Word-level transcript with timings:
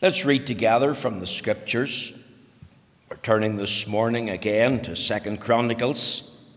Let's 0.00 0.24
read 0.24 0.46
together 0.46 0.94
from 0.94 1.18
the 1.18 1.26
scriptures. 1.26 2.16
We're 3.10 3.16
turning 3.16 3.56
this 3.56 3.88
morning 3.88 4.30
again 4.30 4.80
to 4.82 4.94
Second 4.94 5.40
Chronicles. 5.40 6.48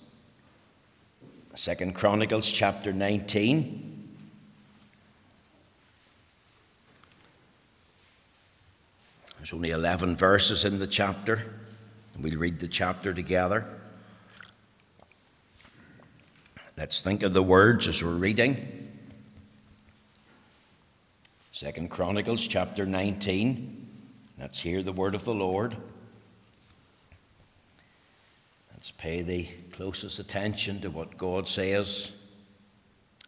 Second 1.55 1.95
Chronicles 1.95 2.51
chapter 2.51 2.93
19. 2.93 4.09
There's 9.37 9.53
only 9.53 9.71
11 9.71 10.15
verses 10.17 10.63
in 10.63 10.77
the 10.77 10.85
chapter. 10.85 11.41
We'll 12.19 12.37
read 12.37 12.59
the 12.59 12.67
chapter 12.67 13.11
together. 13.11 13.65
Let's 16.77 17.01
think 17.01 17.23
of 17.23 17.33
the 17.33 17.41
words 17.41 17.87
as 17.87 18.03
we're 18.03 18.11
reading. 18.11 18.80
Second 21.53 21.89
Chronicles 21.89 22.47
chapter 22.47 22.85
19. 22.85 23.85
Let's 24.39 24.61
hear 24.61 24.81
the 24.81 24.93
word 24.93 25.13
of 25.13 25.25
the 25.25 25.33
Lord. 25.33 25.75
Let's 28.71 28.91
pay 28.91 29.21
the 29.21 29.49
closest 29.73 30.17
attention 30.17 30.79
to 30.79 30.89
what 30.89 31.17
God 31.17 31.49
says. 31.49 32.13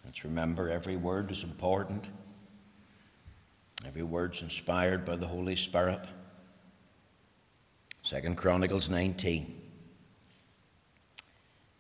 Let's 0.06 0.24
remember 0.24 0.70
every 0.70 0.96
word 0.96 1.32
is 1.32 1.44
important. 1.44 2.08
Every 3.86 4.04
word's 4.04 4.42
inspired 4.42 5.04
by 5.04 5.18
the 5.18 5.28
Holy 5.28 5.58
Spirit. 5.58 6.00
Second 8.04 8.38
Chronicles 8.38 8.90
19. 8.90 9.54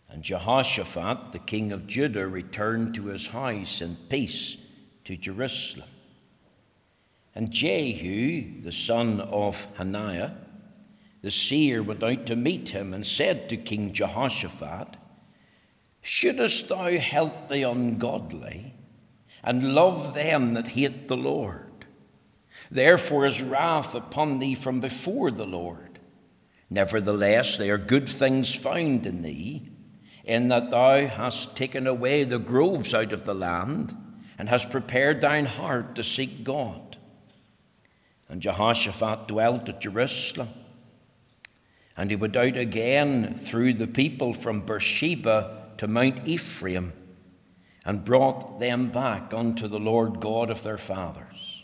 And 0.09 0.21
Jehoshaphat, 0.21 1.31
the 1.31 1.39
king 1.39 1.71
of 1.71 1.87
Judah, 1.87 2.27
returned 2.27 2.95
to 2.95 3.05
his 3.05 3.27
house 3.27 3.81
in 3.81 3.95
peace 4.09 4.57
to 5.05 5.15
Jerusalem. 5.15 5.87
And 7.35 7.51
Jehu, 7.51 8.61
the 8.61 8.71
son 8.71 9.19
of 9.19 9.67
Hananiah, 9.77 10.31
the 11.21 11.31
seer, 11.31 11.81
went 11.81 12.03
out 12.03 12.25
to 12.27 12.35
meet 12.35 12.69
him 12.69 12.93
and 12.93 13.05
said 13.05 13.49
to 13.49 13.57
King 13.57 13.91
Jehoshaphat, 13.91 14.97
Shouldest 16.01 16.69
thou 16.69 16.91
help 16.97 17.47
the 17.47 17.63
ungodly 17.63 18.73
and 19.43 19.73
love 19.73 20.13
them 20.13 20.53
that 20.53 20.69
hate 20.69 21.07
the 21.07 21.17
Lord? 21.17 21.85
Therefore 22.69 23.25
is 23.25 23.41
wrath 23.41 23.95
upon 23.95 24.39
thee 24.39 24.55
from 24.55 24.79
before 24.79 25.31
the 25.31 25.45
Lord. 25.45 25.99
Nevertheless, 26.69 27.55
they 27.55 27.69
are 27.69 27.77
good 27.77 28.09
things 28.09 28.55
found 28.55 29.05
in 29.05 29.21
thee, 29.21 29.69
in 30.23 30.47
that 30.47 30.71
thou 30.71 31.07
hast 31.07 31.55
taken 31.55 31.87
away 31.87 32.23
the 32.23 32.39
groves 32.39 32.93
out 32.93 33.13
of 33.13 33.25
the 33.25 33.35
land, 33.35 33.95
and 34.37 34.49
hast 34.49 34.71
prepared 34.71 35.21
thine 35.21 35.45
heart 35.45 35.95
to 35.95 36.03
seek 36.03 36.43
God. 36.43 36.92
And 38.33 38.41
Jehoshaphat 38.41 39.27
dwelt 39.27 39.69
at 39.69 39.79
Jerusalem. 39.79 40.47
And 41.95 42.09
he 42.09 42.15
went 42.15 42.35
out 42.35 42.57
again 42.57 43.35
through 43.35 43.73
the 43.73 43.85
people 43.85 44.33
from 44.33 44.61
Beersheba 44.61 45.55
to 45.77 45.87
Mount 45.87 46.27
Ephraim 46.27 46.93
and 47.85 48.03
brought 48.03 48.59
them 48.59 48.89
back 48.89 49.35
unto 49.35 49.67
the 49.67 49.79
Lord 49.79 50.19
God 50.19 50.49
of 50.49 50.63
their 50.63 50.79
fathers. 50.79 51.63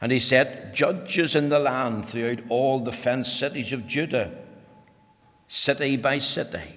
And 0.00 0.10
he 0.10 0.18
set 0.18 0.74
judges 0.74 1.36
in 1.36 1.48
the 1.48 1.60
land 1.60 2.06
throughout 2.06 2.40
all 2.48 2.80
the 2.80 2.90
fenced 2.90 3.38
cities 3.38 3.72
of 3.72 3.86
Judah, 3.86 4.36
city 5.46 5.96
by 5.96 6.18
city, 6.18 6.74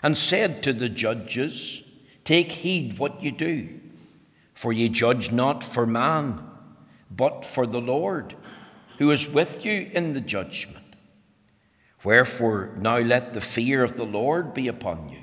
and 0.00 0.16
said 0.16 0.62
to 0.62 0.72
the 0.72 0.88
judges, 0.88 1.82
Take 2.22 2.52
heed 2.52 3.00
what 3.00 3.20
ye 3.20 3.32
do, 3.32 3.80
for 4.54 4.72
ye 4.72 4.88
judge 4.88 5.32
not 5.32 5.64
for 5.64 5.88
man 5.88 6.47
but 7.10 7.44
for 7.44 7.66
the 7.66 7.80
Lord, 7.80 8.34
who 8.98 9.10
is 9.10 9.28
with 9.28 9.64
you 9.64 9.90
in 9.92 10.12
the 10.12 10.20
judgment. 10.20 10.84
Wherefore, 12.04 12.70
now 12.76 12.98
let 12.98 13.32
the 13.32 13.40
fear 13.40 13.82
of 13.82 13.96
the 13.96 14.06
Lord 14.06 14.54
be 14.54 14.68
upon 14.68 15.08
you. 15.08 15.22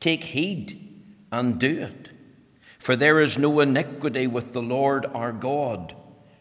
Take 0.00 0.24
heed 0.24 1.02
and 1.32 1.58
do 1.58 1.80
it. 1.80 2.10
For 2.78 2.94
there 2.94 3.20
is 3.20 3.38
no 3.38 3.60
iniquity 3.60 4.26
with 4.26 4.52
the 4.52 4.62
Lord 4.62 5.06
our 5.06 5.32
God, 5.32 5.94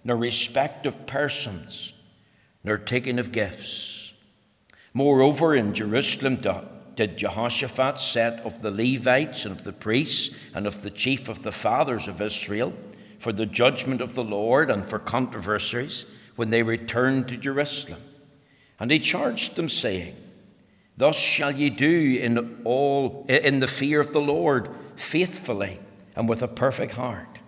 nor 0.04 0.18
respect 0.18 0.86
of 0.86 1.08
persons, 1.08 1.94
nor 2.64 2.78
taking 2.78 3.18
of 3.18 3.32
gifts. 3.32 4.14
Moreover, 4.94 5.56
in 5.56 5.74
Jerusalem 5.74 6.38
did 6.96 7.18
Jehoshaphat 7.18 8.00
set 8.00 8.40
of 8.42 8.62
the 8.62 8.70
Levites 8.70 9.46
and 9.46 9.56
of 9.56 9.64
the 9.64 9.74
priests 9.74 10.36
and 10.54 10.68
of 10.68 10.84
the 10.84 10.92
chief 10.92 11.30
of 11.30 11.42
the 11.42 11.52
fathers 11.52 12.08
of 12.08 12.22
Israel 12.22 12.74
for 13.24 13.32
the 13.32 13.46
judgment 13.46 14.02
of 14.02 14.16
the 14.16 14.24
Lord 14.24 14.70
and 14.70 14.86
for 14.86 15.00
controversies 15.00 16.06
when 16.36 16.50
they 16.50 16.62
returned 16.62 17.30
to 17.30 17.38
Jerusalem. 17.38 18.02
And 18.82 18.92
he 18.92 19.00
charged 19.00 19.56
them, 19.56 19.70
saying, 19.70 20.14
Thus 20.98 21.18
shall 21.18 21.52
ye 21.52 21.70
do 21.70 22.20
in 22.22 22.60
all 22.66 23.26
in 23.30 23.62
the 23.62 23.68
fear 23.68 24.02
of 24.02 24.12
the 24.12 24.22
Lord, 24.22 24.68
faithfully 24.98 25.80
and 26.18 26.28
with 26.28 26.44
a 26.44 26.50
perfect 26.50 26.92
heart. 26.92 27.40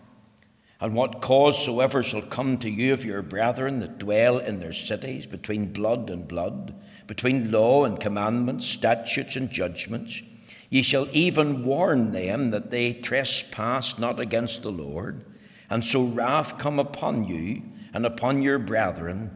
And 0.79 0.93
what 0.93 1.21
cause 1.21 1.65
soever 1.65 2.01
shall 2.03 2.21
come 2.21 2.57
to 2.59 2.69
you 2.69 2.93
of 2.93 3.03
your 3.03 3.21
brethren 3.21 3.81
that 3.81 3.97
dwell 3.97 4.39
in 4.39 4.59
their 4.59 4.73
cities, 4.73 5.25
between 5.25 5.73
blood 5.73 6.09
and 6.09 6.25
blood, 6.25 6.73
between 7.05 7.51
law 7.51 7.83
and 7.83 7.99
commandments, 7.99 8.65
statutes 8.65 9.35
and 9.35 9.49
judgments, 9.49 10.21
ye 10.69 10.81
shall 10.81 11.09
even 11.11 11.65
warn 11.65 12.13
them 12.13 12.51
that 12.51 12.71
they 12.71 12.93
trespass 12.93 13.99
not 13.99 14.21
against 14.21 14.61
the 14.61 14.71
Lord 14.71 15.25
and 15.69 15.83
so 15.83 16.03
wrath 16.03 16.57
come 16.57 16.79
upon 16.79 17.25
you 17.25 17.63
and 17.93 18.05
upon 18.05 18.41
your 18.41 18.59
brethren, 18.59 19.35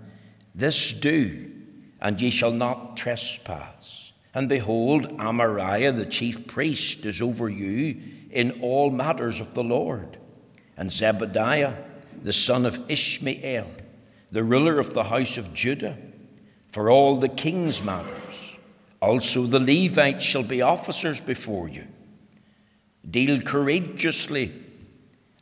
this 0.53 0.91
do, 0.91 1.51
and 2.01 2.21
ye 2.21 2.29
shall 2.29 2.51
not 2.51 2.97
trespass. 2.97 4.11
And 4.33 4.47
behold, 4.47 5.17
Amariah 5.17 5.95
the 5.95 6.05
chief 6.05 6.47
priest 6.47 7.05
is 7.05 7.21
over 7.21 7.49
you 7.49 7.99
in 8.31 8.59
all 8.61 8.91
matters 8.91 9.39
of 9.39 9.53
the 9.53 9.63
Lord, 9.63 10.17
and 10.77 10.89
Zebadiah 10.91 11.75
the 12.23 12.33
son 12.33 12.65
of 12.65 12.89
Ishmael, 12.89 13.67
the 14.31 14.43
ruler 14.43 14.79
of 14.79 14.93
the 14.93 15.05
house 15.05 15.37
of 15.37 15.53
Judah, 15.53 15.97
for 16.71 16.89
all 16.89 17.17
the 17.17 17.29
king's 17.29 17.83
matters. 17.83 18.57
Also 19.01 19.43
the 19.43 19.59
Levites 19.59 20.25
shall 20.25 20.43
be 20.43 20.61
officers 20.61 21.21
before 21.21 21.69
you. 21.69 21.87
Deal 23.09 23.41
courageously 23.41 24.51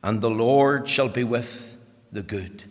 and 0.08 0.22
the 0.22 0.30
Lord 0.30 0.88
shall 0.88 1.10
be 1.10 1.26
with 1.26 1.78
the 2.14 2.24
good. 2.24 2.64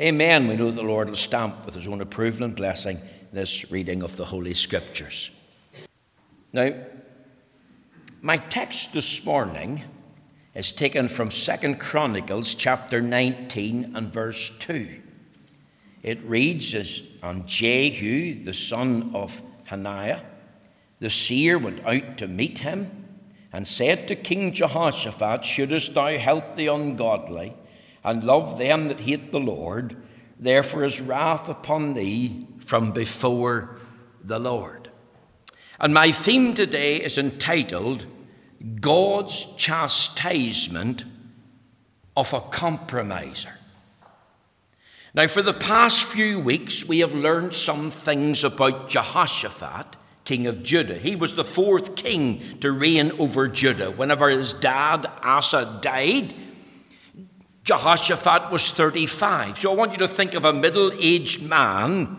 Amen. 0.00 0.48
We 0.48 0.56
know 0.56 0.70
the 0.70 0.82
Lord 0.82 1.10
will 1.10 1.16
stamp 1.16 1.66
with 1.66 1.74
his 1.74 1.86
own 1.86 2.00
approval 2.00 2.44
and 2.44 2.56
blessing 2.56 2.98
this 3.30 3.70
reading 3.70 4.00
of 4.00 4.16
the 4.16 4.24
Holy 4.24 4.54
Scriptures. 4.54 5.30
Now, 6.50 6.72
my 8.22 8.38
text 8.38 8.94
this 8.94 9.26
morning 9.26 9.82
is 10.54 10.72
taken 10.72 11.08
from 11.08 11.30
Second 11.30 11.78
Chronicles 11.78 12.54
chapter 12.54 13.02
19 13.02 13.94
and 13.94 14.10
verse 14.10 14.56
2. 14.60 14.98
It 16.02 16.22
reads 16.22 16.74
as 16.74 17.18
on 17.22 17.46
Jehu, 17.46 18.44
the 18.44 18.54
son 18.54 19.10
of 19.12 19.42
Hananiah, 19.64 20.20
the 21.00 21.10
seer 21.10 21.58
went 21.58 21.84
out 21.84 22.16
to 22.16 22.26
meet 22.26 22.60
him 22.60 23.01
and 23.52 23.68
said 23.68 24.08
to 24.08 24.16
King 24.16 24.52
Jehoshaphat, 24.52 25.44
Shouldest 25.44 25.94
thou 25.94 26.16
help 26.16 26.56
the 26.56 26.68
ungodly 26.68 27.54
and 28.02 28.24
love 28.24 28.58
them 28.58 28.88
that 28.88 29.00
hate 29.00 29.30
the 29.30 29.40
Lord? 29.40 29.96
Therefore 30.38 30.84
is 30.84 31.00
wrath 31.00 31.48
upon 31.48 31.94
thee 31.94 32.46
from 32.58 32.92
before 32.92 33.76
the 34.24 34.38
Lord. 34.38 34.90
And 35.78 35.92
my 35.92 36.12
theme 36.12 36.54
today 36.54 36.96
is 36.96 37.18
entitled 37.18 38.06
God's 38.80 39.44
Chastisement 39.56 41.04
of 42.16 42.32
a 42.32 42.40
Compromiser. 42.40 43.58
Now, 45.14 45.26
for 45.26 45.42
the 45.42 45.52
past 45.52 46.06
few 46.06 46.40
weeks, 46.40 46.86
we 46.86 47.00
have 47.00 47.14
learned 47.14 47.54
some 47.54 47.90
things 47.90 48.44
about 48.44 48.88
Jehoshaphat 48.88 49.96
king 50.32 50.46
of 50.46 50.62
Judah. 50.62 50.94
He 50.94 51.14
was 51.14 51.34
the 51.34 51.44
fourth 51.44 51.94
king 51.94 52.40
to 52.60 52.72
reign 52.72 53.12
over 53.18 53.48
Judah. 53.48 53.90
Whenever 53.90 54.30
his 54.30 54.54
dad 54.54 55.04
Asa 55.22 55.80
died, 55.82 56.32
Jehoshaphat 57.64 58.50
was 58.50 58.70
35. 58.70 59.58
So 59.58 59.70
I 59.70 59.74
want 59.74 59.92
you 59.92 59.98
to 59.98 60.08
think 60.08 60.32
of 60.32 60.46
a 60.46 60.52
middle 60.54 60.90
aged 60.98 61.46
man 61.46 62.16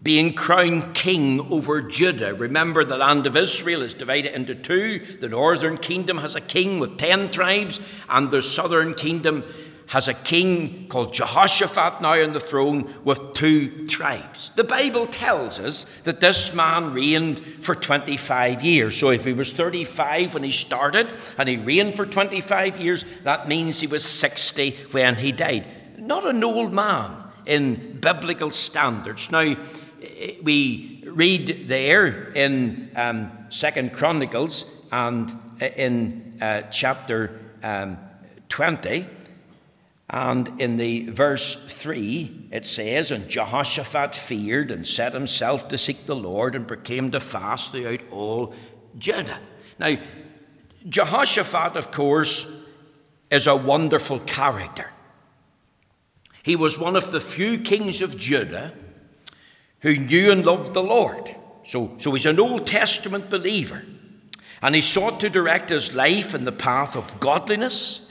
being 0.00 0.32
crowned 0.32 0.94
king 0.94 1.40
over 1.50 1.82
Judah. 1.82 2.34
Remember, 2.34 2.84
the 2.84 2.96
land 2.96 3.26
of 3.26 3.36
Israel 3.36 3.82
is 3.82 3.94
divided 3.94 4.32
into 4.32 4.54
two. 4.54 5.00
The 5.16 5.28
northern 5.28 5.76
kingdom 5.76 6.18
has 6.18 6.36
a 6.36 6.40
king 6.40 6.78
with 6.78 6.98
10 6.98 7.32
tribes, 7.32 7.80
and 8.08 8.30
the 8.30 8.42
southern 8.42 8.94
kingdom 8.94 9.42
has 9.90 10.06
a 10.06 10.14
king 10.14 10.86
called 10.88 11.12
Jehoshaphat 11.12 12.00
now 12.00 12.22
on 12.22 12.32
the 12.32 12.38
throne 12.38 12.94
with 13.02 13.32
two 13.34 13.88
tribes. 13.88 14.52
The 14.54 14.62
Bible 14.62 15.04
tells 15.04 15.58
us 15.58 15.84
that 16.02 16.20
this 16.20 16.54
man 16.54 16.94
reigned 16.94 17.40
for 17.60 17.74
25 17.74 18.62
years. 18.62 18.96
So 18.96 19.10
if 19.10 19.24
he 19.24 19.32
was 19.32 19.52
35 19.52 20.34
when 20.34 20.44
he 20.44 20.52
started 20.52 21.08
and 21.36 21.48
he 21.48 21.56
reigned 21.56 21.96
for 21.96 22.06
25 22.06 22.80
years, 22.80 23.04
that 23.24 23.48
means 23.48 23.80
he 23.80 23.88
was 23.88 24.04
60 24.04 24.70
when 24.92 25.16
he 25.16 25.32
died. 25.32 25.66
Not 25.98 26.24
an 26.24 26.44
old 26.44 26.72
man 26.72 27.24
in 27.44 27.98
biblical 28.00 28.52
standards. 28.52 29.32
Now, 29.32 29.56
we 30.40 31.02
read 31.04 31.68
there 31.68 32.30
in 32.32 32.92
um, 32.94 33.32
Second 33.48 33.92
Chronicles 33.92 34.86
and 34.92 35.32
in 35.76 36.38
uh, 36.40 36.62
chapter 36.70 37.40
um, 37.64 37.98
20, 38.48 39.06
and 40.12 40.60
in 40.60 40.76
the 40.76 41.08
verse 41.08 41.54
3, 41.54 42.48
it 42.50 42.66
says, 42.66 43.12
And 43.12 43.28
Jehoshaphat 43.28 44.16
feared 44.16 44.72
and 44.72 44.84
set 44.86 45.12
himself 45.12 45.68
to 45.68 45.78
seek 45.78 46.04
the 46.04 46.16
Lord 46.16 46.56
and 46.56 46.66
proclaimed 46.66 47.14
a 47.14 47.20
fast 47.20 47.70
throughout 47.70 48.00
all 48.10 48.52
Judah. 48.98 49.38
Now, 49.78 49.96
Jehoshaphat, 50.88 51.76
of 51.76 51.92
course, 51.92 52.50
is 53.30 53.46
a 53.46 53.54
wonderful 53.54 54.18
character. 54.18 54.90
He 56.42 56.56
was 56.56 56.76
one 56.76 56.96
of 56.96 57.12
the 57.12 57.20
few 57.20 57.58
kings 57.58 58.02
of 58.02 58.18
Judah 58.18 58.72
who 59.82 59.96
knew 59.96 60.32
and 60.32 60.44
loved 60.44 60.74
the 60.74 60.82
Lord. 60.82 61.36
So, 61.64 61.96
so 61.98 62.12
he's 62.14 62.26
an 62.26 62.40
Old 62.40 62.66
Testament 62.66 63.30
believer. 63.30 63.84
And 64.60 64.74
he 64.74 64.82
sought 64.82 65.20
to 65.20 65.30
direct 65.30 65.70
his 65.70 65.94
life 65.94 66.34
in 66.34 66.44
the 66.44 66.52
path 66.52 66.96
of 66.96 67.20
godliness 67.20 68.09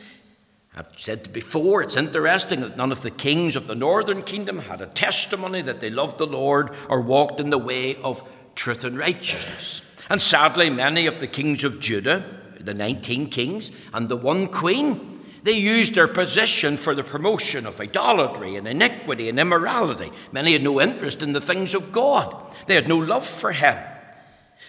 I've 0.76 0.88
said 0.98 1.34
before, 1.34 1.82
it's 1.82 1.98
interesting 1.98 2.62
that 2.62 2.78
none 2.78 2.92
of 2.92 3.02
the 3.02 3.12
kings 3.12 3.56
of 3.56 3.68
the 3.68 3.76
northern 3.76 4.22
kingdom 4.22 4.60
had 4.60 4.82
a 4.82 4.86
testimony 4.86 5.62
that 5.64 5.82
they 5.82 5.90
loved 5.90 6.18
the 6.18 6.28
Lord 6.28 6.72
or 6.88 7.02
walked 7.02 7.40
in 7.40 7.50
the 7.50 7.58
way 7.58 7.96
of 7.98 8.28
truth 8.56 8.84
and 8.84 8.98
righteousness. 8.98 9.82
And 10.10 10.22
sadly, 10.22 10.70
many 10.70 11.06
of 11.08 11.20
the 11.20 11.28
kings 11.28 11.64
of 11.64 11.80
Judah, 11.80 12.24
the 12.60 12.74
19 12.74 13.30
kings, 13.30 13.72
and 13.94 14.10
the 14.10 14.18
one 14.18 14.48
queen, 14.48 15.22
they 15.44 15.54
used 15.54 15.96
their 15.96 16.08
position 16.08 16.78
for 16.78 16.94
the 16.94 17.04
promotion 17.04 17.66
of 17.66 17.80
idolatry 17.80 18.56
and 18.56 18.68
iniquity 18.68 19.30
and 19.30 19.40
immorality. 19.40 20.12
Many 20.32 20.54
had 20.54 20.64
no 20.64 20.82
interest 20.82 21.24
in 21.24 21.34
the 21.34 21.42
things 21.42 21.74
of 21.74 21.92
God, 21.92 22.36
they 22.68 22.76
had 22.76 22.88
no 22.88 22.98
love 22.98 23.26
for 23.26 23.52
Him. 23.52 23.78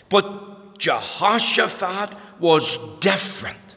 But 0.09 0.79
Jehoshaphat 0.79 2.17
was 2.39 2.99
different. 3.01 3.70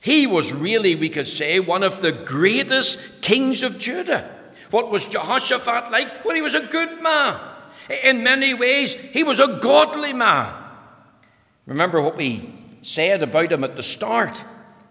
He 0.00 0.26
was 0.26 0.52
really, 0.52 0.94
we 0.94 1.10
could 1.10 1.28
say, 1.28 1.60
one 1.60 1.82
of 1.82 2.00
the 2.00 2.12
greatest 2.12 3.20
kings 3.20 3.62
of 3.62 3.78
Judah. 3.78 4.34
What 4.70 4.90
was 4.90 5.04
Jehoshaphat 5.04 5.90
like? 5.90 6.24
Well, 6.24 6.34
he 6.34 6.42
was 6.42 6.54
a 6.54 6.66
good 6.66 7.02
man. 7.02 7.38
In 8.04 8.22
many 8.22 8.54
ways, 8.54 8.94
he 8.94 9.24
was 9.24 9.40
a 9.40 9.58
godly 9.60 10.12
man. 10.12 10.54
Remember 11.66 12.00
what 12.00 12.16
we 12.16 12.52
said 12.82 13.22
about 13.22 13.52
him 13.52 13.64
at 13.64 13.76
the 13.76 13.82
start. 13.82 14.42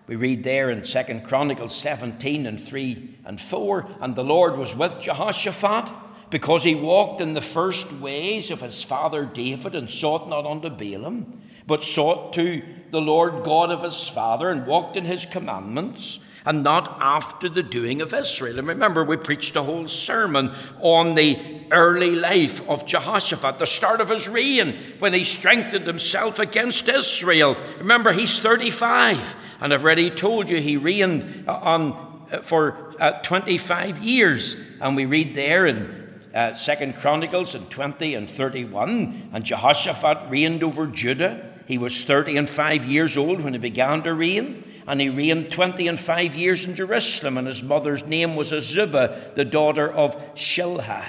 We 0.06 0.15
read 0.15 0.44
there 0.44 0.69
in 0.69 0.83
2 0.83 1.21
Chronicles 1.23 1.75
17 1.75 2.45
and 2.45 2.59
3 2.59 3.15
and 3.25 3.39
4 3.39 3.88
and 4.01 4.15
the 4.15 4.23
Lord 4.23 4.57
was 4.57 4.75
with 4.75 5.01
Jehoshaphat 5.01 5.94
because 6.29 6.63
he 6.63 6.75
walked 6.75 7.21
in 7.21 7.33
the 7.33 7.41
first 7.41 7.91
ways 7.94 8.51
of 8.51 8.61
his 8.61 8.83
father 8.83 9.25
David 9.25 9.75
and 9.75 9.89
sought 9.89 10.29
not 10.29 10.45
unto 10.45 10.69
Baalim, 10.69 11.25
but 11.65 11.83
sought 11.83 12.33
to 12.33 12.63
the 12.91 13.01
Lord 13.01 13.44
God 13.44 13.71
of 13.71 13.83
his 13.83 14.07
father 14.09 14.50
and 14.50 14.65
walked 14.65 14.97
in 14.97 15.06
his 15.06 15.25
commandments 15.25 16.19
and 16.45 16.63
not 16.63 16.97
after 17.01 17.50
the 17.50 17.63
doing 17.63 18.01
of 18.01 18.13
Israel. 18.13 18.59
And 18.59 18.68
remember, 18.68 19.03
we 19.03 19.18
preached 19.18 19.56
a 19.56 19.63
whole 19.63 19.88
sermon 19.88 20.51
on 20.80 21.15
the 21.15 21.38
early 21.71 22.15
life 22.15 22.68
of 22.69 22.86
Jehoshaphat, 22.86 23.59
the 23.59 23.65
start 23.65 24.01
of 24.01 24.09
his 24.09 24.27
reign, 24.27 24.74
when 25.00 25.13
he 25.13 25.24
strengthened 25.24 25.86
himself 25.86 26.39
against 26.39 26.88
Israel. 26.88 27.56
Remember, 27.77 28.12
he's 28.12 28.39
35, 28.39 29.35
and 29.62 29.74
I've 29.74 29.83
already 29.83 30.09
told 30.09 30.50
you 30.50 30.57
he 30.57 30.77
reigned 30.77 31.47
on 31.47 32.27
uh, 32.31 32.39
for 32.42 32.95
uh, 33.00 33.12
25 33.21 34.00
years. 34.00 34.59
And 34.81 34.95
we 34.95 35.06
read 35.06 35.35
there 35.35 35.65
in 35.65 36.09
uh, 36.33 36.53
Second 36.53 36.95
Chronicles 36.95 37.56
in 37.56 37.65
20 37.65 38.15
and 38.15 38.30
31, 38.30 39.30
and 39.33 39.44
Jehoshaphat 39.44 40.30
reigned 40.30 40.63
over 40.63 40.88
Judah 40.88 41.48
he 41.69 41.77
was 41.77 42.04
30 42.04 42.36
and 42.36 42.50
5 42.50 42.86
years 42.86 43.16
old 43.16 43.42
when 43.42 43.54
he 43.54 43.60
began 43.60 44.01
to 44.01 44.13
reign, 44.16 44.63
and 44.88 45.00
he 45.00 45.07
reigned 45.07 45.51
20 45.51 45.88
and 45.88 46.00
5 46.00 46.36
years 46.36 46.66
in 46.66 46.74
Jerusalem, 46.74 47.38
and 47.38 47.45
his 47.45 47.62
mother's 47.62 48.07
name 48.07 48.36
was 48.36 48.51
Azubah, 48.51 49.36
the 49.36 49.45
daughter 49.45 49.88
of 49.88 50.18
Shilhi. 50.33 51.06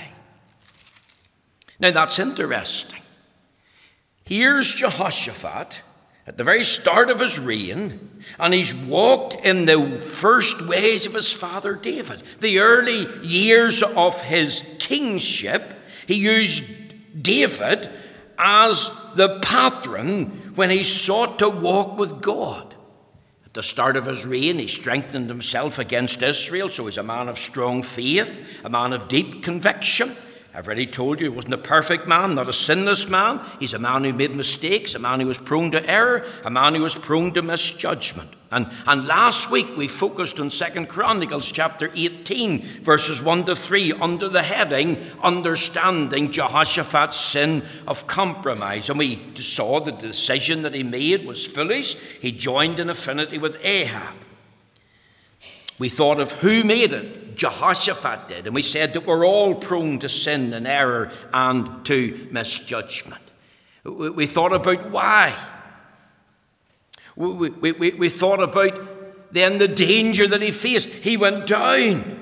Now 1.78 1.92
that's 1.92 2.18
interesting. 2.18 3.00
Here's 4.22 4.74
Jehoshaphat 4.74 5.80
at 6.26 6.36
the 6.36 6.44
very 6.44 6.62
start 6.62 7.08
of 7.08 7.20
his 7.20 7.40
reign, 7.40 8.22
and 8.38 8.52
he's 8.52 8.74
walked 8.74 9.42
in 9.46 9.64
the 9.64 9.98
first 9.98 10.68
ways 10.68 11.06
of 11.06 11.14
his 11.14 11.32
father 11.32 11.74
David. 11.74 12.22
The 12.40 12.58
early 12.58 13.08
years 13.26 13.82
of 13.82 14.20
his 14.20 14.76
kingship, 14.78 15.62
he 16.06 16.16
used 16.16 17.22
David 17.22 17.88
as 18.36 18.90
the 19.16 19.40
patron 19.40 20.49
when 20.60 20.68
he 20.68 20.84
sought 20.84 21.38
to 21.38 21.48
walk 21.48 21.96
with 21.96 22.20
God. 22.20 22.74
At 23.46 23.54
the 23.54 23.62
start 23.62 23.96
of 23.96 24.04
his 24.04 24.26
reign, 24.26 24.58
he 24.58 24.68
strengthened 24.68 25.30
himself 25.30 25.78
against 25.78 26.22
Israel, 26.22 26.68
so 26.68 26.84
he's 26.84 26.98
a 26.98 27.02
man 27.02 27.30
of 27.30 27.38
strong 27.38 27.82
faith, 27.82 28.60
a 28.62 28.68
man 28.68 28.92
of 28.92 29.08
deep 29.08 29.42
conviction. 29.42 30.14
I've 30.54 30.66
already 30.66 30.86
told 30.86 31.18
you 31.18 31.30
he 31.30 31.34
wasn't 31.34 31.54
a 31.54 31.58
perfect 31.58 32.06
man, 32.06 32.34
not 32.34 32.46
a 32.46 32.52
sinless 32.52 33.08
man. 33.08 33.40
He's 33.58 33.72
a 33.72 33.78
man 33.78 34.04
who 34.04 34.12
made 34.12 34.36
mistakes, 34.36 34.94
a 34.94 34.98
man 34.98 35.20
who 35.20 35.28
was 35.28 35.38
prone 35.38 35.70
to 35.70 35.90
error, 35.90 36.26
a 36.44 36.50
man 36.50 36.74
who 36.74 36.82
was 36.82 36.94
prone 36.94 37.32
to 37.32 37.40
misjudgment. 37.40 38.28
And, 38.52 38.68
and 38.86 39.06
last 39.06 39.50
week 39.50 39.76
we 39.76 39.86
focused 39.86 40.40
on 40.40 40.50
Second 40.50 40.88
Chronicles 40.88 41.52
chapter 41.52 41.90
18, 41.94 42.82
verses 42.82 43.22
1 43.22 43.44
to 43.44 43.54
3, 43.54 43.92
under 43.92 44.28
the 44.28 44.42
heading 44.42 44.98
Understanding 45.22 46.32
Jehoshaphat's 46.32 47.16
Sin 47.16 47.62
of 47.86 48.08
Compromise. 48.08 48.90
And 48.90 48.98
we 48.98 49.20
saw 49.36 49.78
the 49.78 49.92
decision 49.92 50.62
that 50.62 50.74
he 50.74 50.82
made 50.82 51.26
was 51.26 51.46
foolish. 51.46 51.94
He 51.94 52.32
joined 52.32 52.80
in 52.80 52.90
affinity 52.90 53.38
with 53.38 53.64
Ahab. 53.64 54.16
We 55.78 55.88
thought 55.88 56.18
of 56.18 56.32
who 56.32 56.64
made 56.64 56.92
it. 56.92 57.36
Jehoshaphat 57.36 58.28
did. 58.28 58.46
And 58.46 58.54
we 58.54 58.62
said 58.62 58.92
that 58.92 59.06
we're 59.06 59.24
all 59.24 59.54
prone 59.54 60.00
to 60.00 60.08
sin 60.08 60.52
and 60.52 60.66
error 60.66 61.10
and 61.32 61.86
to 61.86 62.28
misjudgment. 62.30 63.22
We 63.84 64.26
thought 64.26 64.52
about 64.52 64.90
why. 64.90 65.34
We, 67.16 67.50
we, 67.50 67.72
we, 67.72 67.90
we 67.90 68.08
thought 68.08 68.42
about 68.42 69.32
then 69.32 69.58
the 69.58 69.68
danger 69.68 70.26
that 70.26 70.42
he 70.42 70.50
faced. 70.50 70.88
He 70.88 71.16
went 71.16 71.46
down 71.46 72.20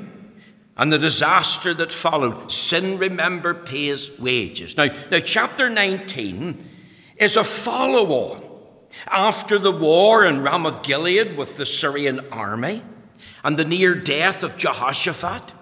and 0.77 0.93
the 0.93 0.99
disaster 0.99 1.75
that 1.75 1.91
followed. 1.91 2.53
Sin, 2.53 2.99
remember, 2.99 3.53
pays 3.53 4.17
wages. 4.19 4.77
Now, 4.77 4.89
now 5.11 5.19
chapter 5.19 5.69
19 5.69 6.65
is 7.17 7.37
a 7.37 7.45
follow 7.45 8.13
on 8.13 8.45
after 9.09 9.59
the 9.59 9.73
war 9.73 10.25
in 10.25 10.43
Ramoth 10.43 10.83
Gilead 10.83 11.37
with 11.37 11.57
the 11.57 11.67
Syrian 11.67 12.21
army 12.31 12.83
and 13.45 13.57
the 13.57 13.65
near 13.65 13.95
death 13.95 14.43
of 14.43 14.57
Jehoshaphat 14.57 15.53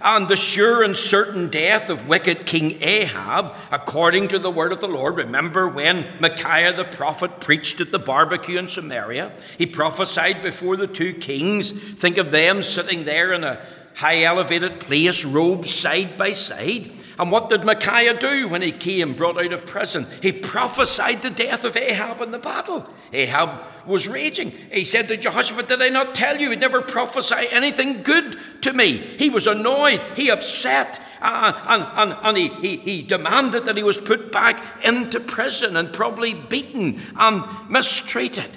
and 0.00 0.28
the 0.28 0.36
sure 0.36 0.82
and 0.82 0.96
certain 0.96 1.48
death 1.48 1.88
of 1.88 2.08
wicked 2.08 2.46
King 2.46 2.82
Ahab, 2.82 3.54
according 3.70 4.28
to 4.28 4.38
the 4.38 4.50
word 4.50 4.72
of 4.72 4.80
the 4.80 4.88
Lord. 4.88 5.16
Remember 5.16 5.68
when 5.68 6.06
Micaiah 6.20 6.74
the 6.74 6.84
prophet 6.84 7.40
preached 7.40 7.80
at 7.80 7.92
the 7.92 7.98
barbecue 7.98 8.58
in 8.58 8.68
Samaria? 8.68 9.32
He 9.58 9.66
prophesied 9.66 10.42
before 10.42 10.76
the 10.76 10.86
two 10.86 11.14
kings. 11.14 11.70
Think 11.70 12.18
of 12.18 12.30
them 12.30 12.62
sitting 12.62 13.04
there 13.04 13.32
in 13.32 13.44
a 13.44 13.64
high 13.94 14.22
elevated 14.22 14.80
place, 14.80 15.24
robes 15.24 15.72
side 15.72 16.18
by 16.18 16.32
side. 16.32 16.90
And 17.18 17.30
what 17.30 17.48
did 17.48 17.64
Micaiah 17.64 18.18
do 18.18 18.48
when 18.48 18.60
he 18.60 18.72
came 18.72 19.14
brought 19.14 19.38
out 19.38 19.52
of 19.52 19.64
prison? 19.64 20.06
He 20.20 20.32
prophesied 20.32 21.22
the 21.22 21.30
death 21.30 21.64
of 21.64 21.76
Ahab 21.76 22.20
in 22.20 22.30
the 22.30 22.38
battle. 22.38 22.86
Ahab 23.12 23.62
was 23.86 24.06
raging. 24.06 24.50
He 24.70 24.84
said 24.84 25.08
to 25.08 25.16
Jehoshaphat, 25.16 25.68
Did 25.68 25.80
I 25.80 25.88
not 25.88 26.14
tell 26.14 26.38
you 26.38 26.50
he'd 26.50 26.60
never 26.60 26.82
prophesy 26.82 27.48
anything 27.50 28.02
good 28.02 28.38
to 28.62 28.72
me? 28.72 28.98
He 28.98 29.30
was 29.30 29.46
annoyed, 29.46 30.02
he 30.14 30.30
upset. 30.30 31.00
Uh, 31.22 31.52
and 31.68 32.12
and, 32.12 32.18
and 32.22 32.36
he, 32.36 32.48
he, 32.48 32.76
he 32.76 33.02
demanded 33.02 33.64
that 33.64 33.78
he 33.78 33.82
was 33.82 33.96
put 33.96 34.30
back 34.30 34.62
into 34.84 35.18
prison 35.18 35.76
and 35.76 35.92
probably 35.92 36.34
beaten 36.34 37.00
and 37.16 37.42
mistreated. 37.70 38.50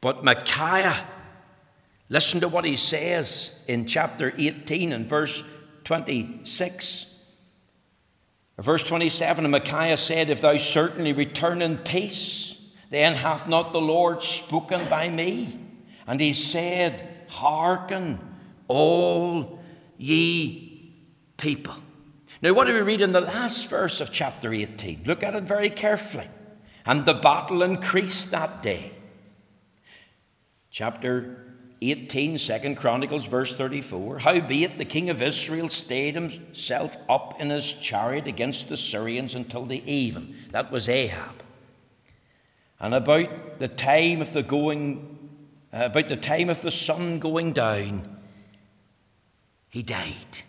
But 0.00 0.24
Micaiah, 0.24 1.06
listen 2.08 2.40
to 2.40 2.48
what 2.48 2.64
he 2.64 2.76
says 2.76 3.64
in 3.68 3.86
chapter 3.86 4.32
18 4.36 4.92
and 4.92 5.06
verse 5.06 5.42
26. 5.86 7.24
Verse 8.58 8.82
27 8.82 9.44
And 9.44 9.52
Micaiah 9.52 9.96
said, 9.96 10.28
If 10.28 10.40
thou 10.40 10.56
certainly 10.56 11.12
return 11.12 11.62
in 11.62 11.78
peace, 11.78 12.72
then 12.90 13.14
hath 13.14 13.48
not 13.48 13.72
the 13.72 13.80
Lord 13.80 14.22
spoken 14.22 14.80
by 14.90 15.08
me. 15.08 15.60
And 16.06 16.20
he 16.20 16.32
said, 16.32 17.24
Hearken, 17.28 18.18
all 18.66 19.62
ye 19.96 20.92
people. 21.36 21.74
Now, 22.42 22.52
what 22.52 22.66
do 22.66 22.74
we 22.74 22.80
read 22.80 23.00
in 23.00 23.12
the 23.12 23.20
last 23.20 23.70
verse 23.70 24.00
of 24.00 24.12
chapter 24.12 24.52
18? 24.52 25.04
Look 25.06 25.22
at 25.22 25.36
it 25.36 25.44
very 25.44 25.70
carefully. 25.70 26.28
And 26.84 27.04
the 27.04 27.14
battle 27.14 27.62
increased 27.62 28.32
that 28.32 28.60
day. 28.60 28.90
Chapter 30.70 31.45
18, 31.82 32.38
2 32.38 32.74
Chronicles, 32.74 33.28
verse 33.28 33.54
34. 33.54 34.20
Howbeit 34.20 34.78
the 34.78 34.84
king 34.84 35.10
of 35.10 35.20
Israel 35.20 35.68
stayed 35.68 36.14
himself 36.14 36.96
up 37.08 37.40
in 37.40 37.50
his 37.50 37.72
chariot 37.72 38.26
against 38.26 38.68
the 38.68 38.76
Syrians 38.76 39.34
until 39.34 39.64
the 39.64 39.82
even. 39.90 40.34
That 40.52 40.72
was 40.72 40.88
Ahab. 40.88 41.42
And 42.80 42.94
about 42.94 43.58
the 43.58 43.68
time 43.68 44.20
of 44.20 44.32
the 44.32 44.42
going, 44.42 45.18
uh, 45.72 45.86
about 45.86 46.08
the 46.08 46.16
time 46.16 46.48
of 46.48 46.62
the 46.62 46.70
sun 46.70 47.18
going 47.18 47.52
down, 47.52 48.16
he 49.68 49.82
died. 49.82 50.44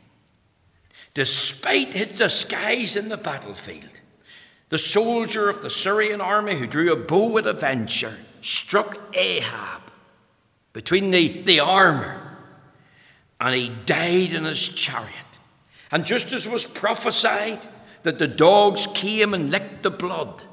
Despite 1.13 1.93
his 1.93 2.17
disguise 2.17 2.95
in 2.95 3.09
the 3.09 3.17
battlefield, 3.17 4.01
the 4.69 4.77
soldier 4.77 5.49
of 5.49 5.61
the 5.61 5.69
Syrian 5.69 6.21
army 6.21 6.55
who 6.55 6.67
drew 6.67 6.91
a 6.91 6.95
bow 6.95 7.37
at 7.37 7.47
a 7.47 7.53
venture 7.53 8.15
struck 8.41 8.97
Ahab 9.13 9.76
between 10.77 11.09
the, 11.09 11.41
the 11.41 11.59
armour, 11.59 12.21
and 13.41 13.55
he 13.55 13.69
died 13.87 14.31
in 14.31 14.43
his 14.43 14.69
chariot. 14.69 15.11
And 15.89 16.05
just 16.05 16.31
as 16.33 16.47
was 16.47 16.67
prophesied 16.67 17.65
that 18.03 18.19
the 18.19 18.27
dogs 18.27 18.85
came 18.93 19.33
and 19.33 19.49
licked 19.49 19.81
the 19.81 19.89
blood 19.89 20.43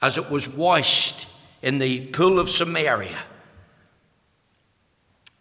as 0.00 0.16
it 0.16 0.30
was 0.30 0.48
washed 0.48 1.26
in 1.60 1.78
the 1.78 2.06
pool 2.06 2.38
of 2.38 2.48
Samaria, 2.48 3.18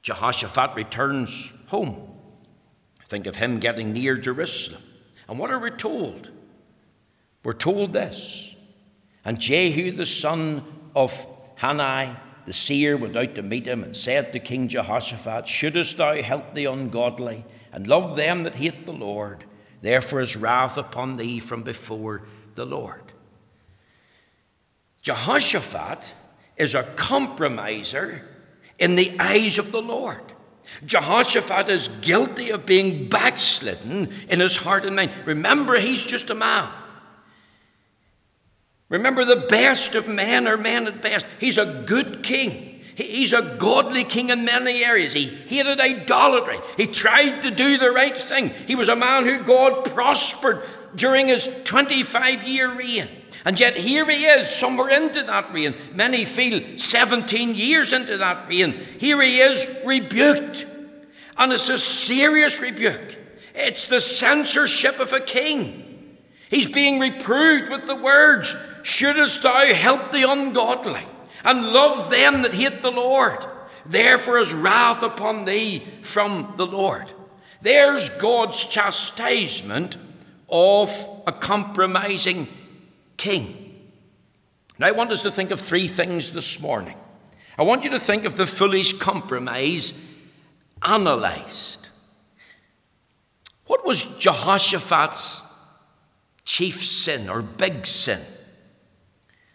Jehoshaphat 0.02 0.76
returns 0.76 1.54
home. 1.68 2.06
Think 3.06 3.26
of 3.26 3.38
him 3.38 3.58
getting 3.60 3.94
near 3.94 4.18
Jerusalem. 4.18 4.82
And 5.30 5.40
what 5.40 5.50
are 5.50 5.60
we 5.60 5.70
told? 5.70 6.30
We're 7.46 7.54
told 7.54 7.94
this. 7.94 8.54
And 9.24 9.40
Jehu, 9.40 9.94
the 9.94 10.06
son 10.06 10.62
of 10.94 11.26
Hanani, 11.56 12.18
the 12.46 12.54
seer 12.54 12.98
went 12.98 13.16
out 13.16 13.36
to 13.36 13.42
meet 13.42 13.68
him 13.68 13.84
and 13.84 13.96
said 13.96 14.34
to 14.34 14.40
King 14.40 14.68
Jehoshaphat, 14.68 15.48
Shouldest 15.48 15.98
thou 15.98 16.16
help 16.22 16.54
the 16.54 16.66
ungodly 16.66 17.46
and 17.72 17.88
love 17.88 18.16
them 18.16 18.44
that 18.44 18.56
hate 18.56 18.86
the 18.86 18.94
Lord? 18.94 19.46
Therefore 19.82 20.22
is 20.22 20.36
wrath 20.36 20.78
upon 20.78 21.18
thee 21.18 21.40
from 21.40 21.64
before 21.64 22.24
the 22.56 22.66
Lord. 22.66 23.12
Jehoshaphat 25.02 26.14
is 26.56 26.76
a 26.76 26.84
compromiser 26.84 28.28
in 28.80 28.96
the 28.96 29.16
eyes 29.20 29.60
of 29.60 29.72
the 29.72 29.82
Lord. 29.82 30.22
Jehoshaphat 30.86 31.70
is 31.70 31.90
guilty 32.02 32.50
of 32.50 32.66
being 32.66 33.10
backslidden 33.10 34.10
in 34.30 34.40
his 34.40 34.58
heart 34.58 34.86
and 34.86 34.96
mind. 34.96 35.12
Remember, 35.26 35.78
he's 35.78 36.04
just 36.04 36.30
a 36.30 36.36
man. 36.36 36.70
Remember, 38.94 39.26
the 39.26 39.48
best 39.50 39.96
of 39.96 40.08
men 40.08 40.48
are 40.48 40.56
men 40.56 40.86
at 40.86 41.02
best. 41.02 41.26
He's 41.40 41.58
a 41.58 41.84
good 41.88 42.22
king. 42.22 42.80
He's 42.94 43.34
a 43.34 43.58
godly 43.58 44.04
king 44.04 44.30
in 44.30 44.46
many 44.46 44.86
areas. 44.86 45.14
He 45.14 45.26
hated 45.26 45.80
idolatry. 45.80 46.60
He 46.78 46.86
tried 46.86 47.42
to 47.42 47.50
do 47.50 47.80
the 47.80 47.92
right 47.92 48.16
thing. 48.16 48.50
He 48.68 48.76
was 48.76 48.90
a 48.90 48.96
man 48.96 49.26
who 49.26 49.40
God 49.40 49.86
prospered 49.86 50.62
during 50.96 51.30
his 51.30 51.50
25 51.64 52.48
year 52.48 52.78
reign. 52.78 53.08
And 53.46 53.60
yet 53.60 53.76
here 53.76 54.08
he 54.08 54.26
is, 54.26 54.48
somewhere 54.48 54.90
into 54.90 55.24
that 55.24 55.52
reign. 55.52 55.74
Many 55.96 56.24
feel 56.24 56.78
17 56.78 57.56
years 57.56 57.94
into 57.94 58.18
that 58.18 58.48
reign. 58.48 58.74
Here 59.00 59.20
he 59.24 59.40
is, 59.40 59.66
rebuked. 59.84 60.68
And 61.36 61.52
it's 61.52 61.68
a 61.68 61.80
serious 61.80 62.62
rebuke. 62.62 63.18
It's 63.56 63.88
the 63.88 64.00
censorship 64.00 65.00
of 65.00 65.14
a 65.14 65.20
king. 65.20 65.80
He's 66.52 66.72
being 66.72 67.00
reproved 67.00 67.72
with 67.72 67.88
the 67.88 67.96
words, 67.96 68.56
Shouldest 68.84 69.42
thou 69.42 69.74
help 69.74 70.12
the 70.12 70.30
ungodly 70.30 71.04
and 71.44 71.74
love 71.74 72.12
them 72.12 72.42
that 72.44 72.54
hate 72.54 72.82
the 72.82 72.92
Lord? 72.92 73.40
Therefore 73.86 74.38
is 74.38 74.54
wrath 74.54 75.02
upon 75.02 75.46
thee 75.46 75.80
from 76.02 76.54
the 76.58 76.68
Lord. 76.68 77.12
There's 77.62 78.10
God's 78.10 78.64
chastisement 78.66 79.98
of 80.50 80.92
a 81.26 81.32
compromising 81.32 82.48
king. 83.18 83.90
Now, 84.78 84.88
I 84.88 84.92
want 84.92 85.12
us 85.12 85.24
to 85.24 85.32
think 85.32 85.52
of 85.52 85.62
three 85.62 85.88
things 85.88 86.34
this 86.34 86.62
morning. 86.62 86.98
I 87.58 87.64
want 87.64 87.84
you 87.84 87.90
to 87.92 88.00
think 88.00 88.26
of 88.26 88.36
the 88.36 88.46
foolish 88.46 88.94
compromise 88.94 90.00
analyzed. 90.82 91.90
What 93.66 93.86
was 93.86 94.04
Jehoshaphat's 94.18 95.44
chief 96.44 96.84
sin 96.84 97.30
or 97.30 97.42
big 97.42 97.86
sin? 97.86 98.20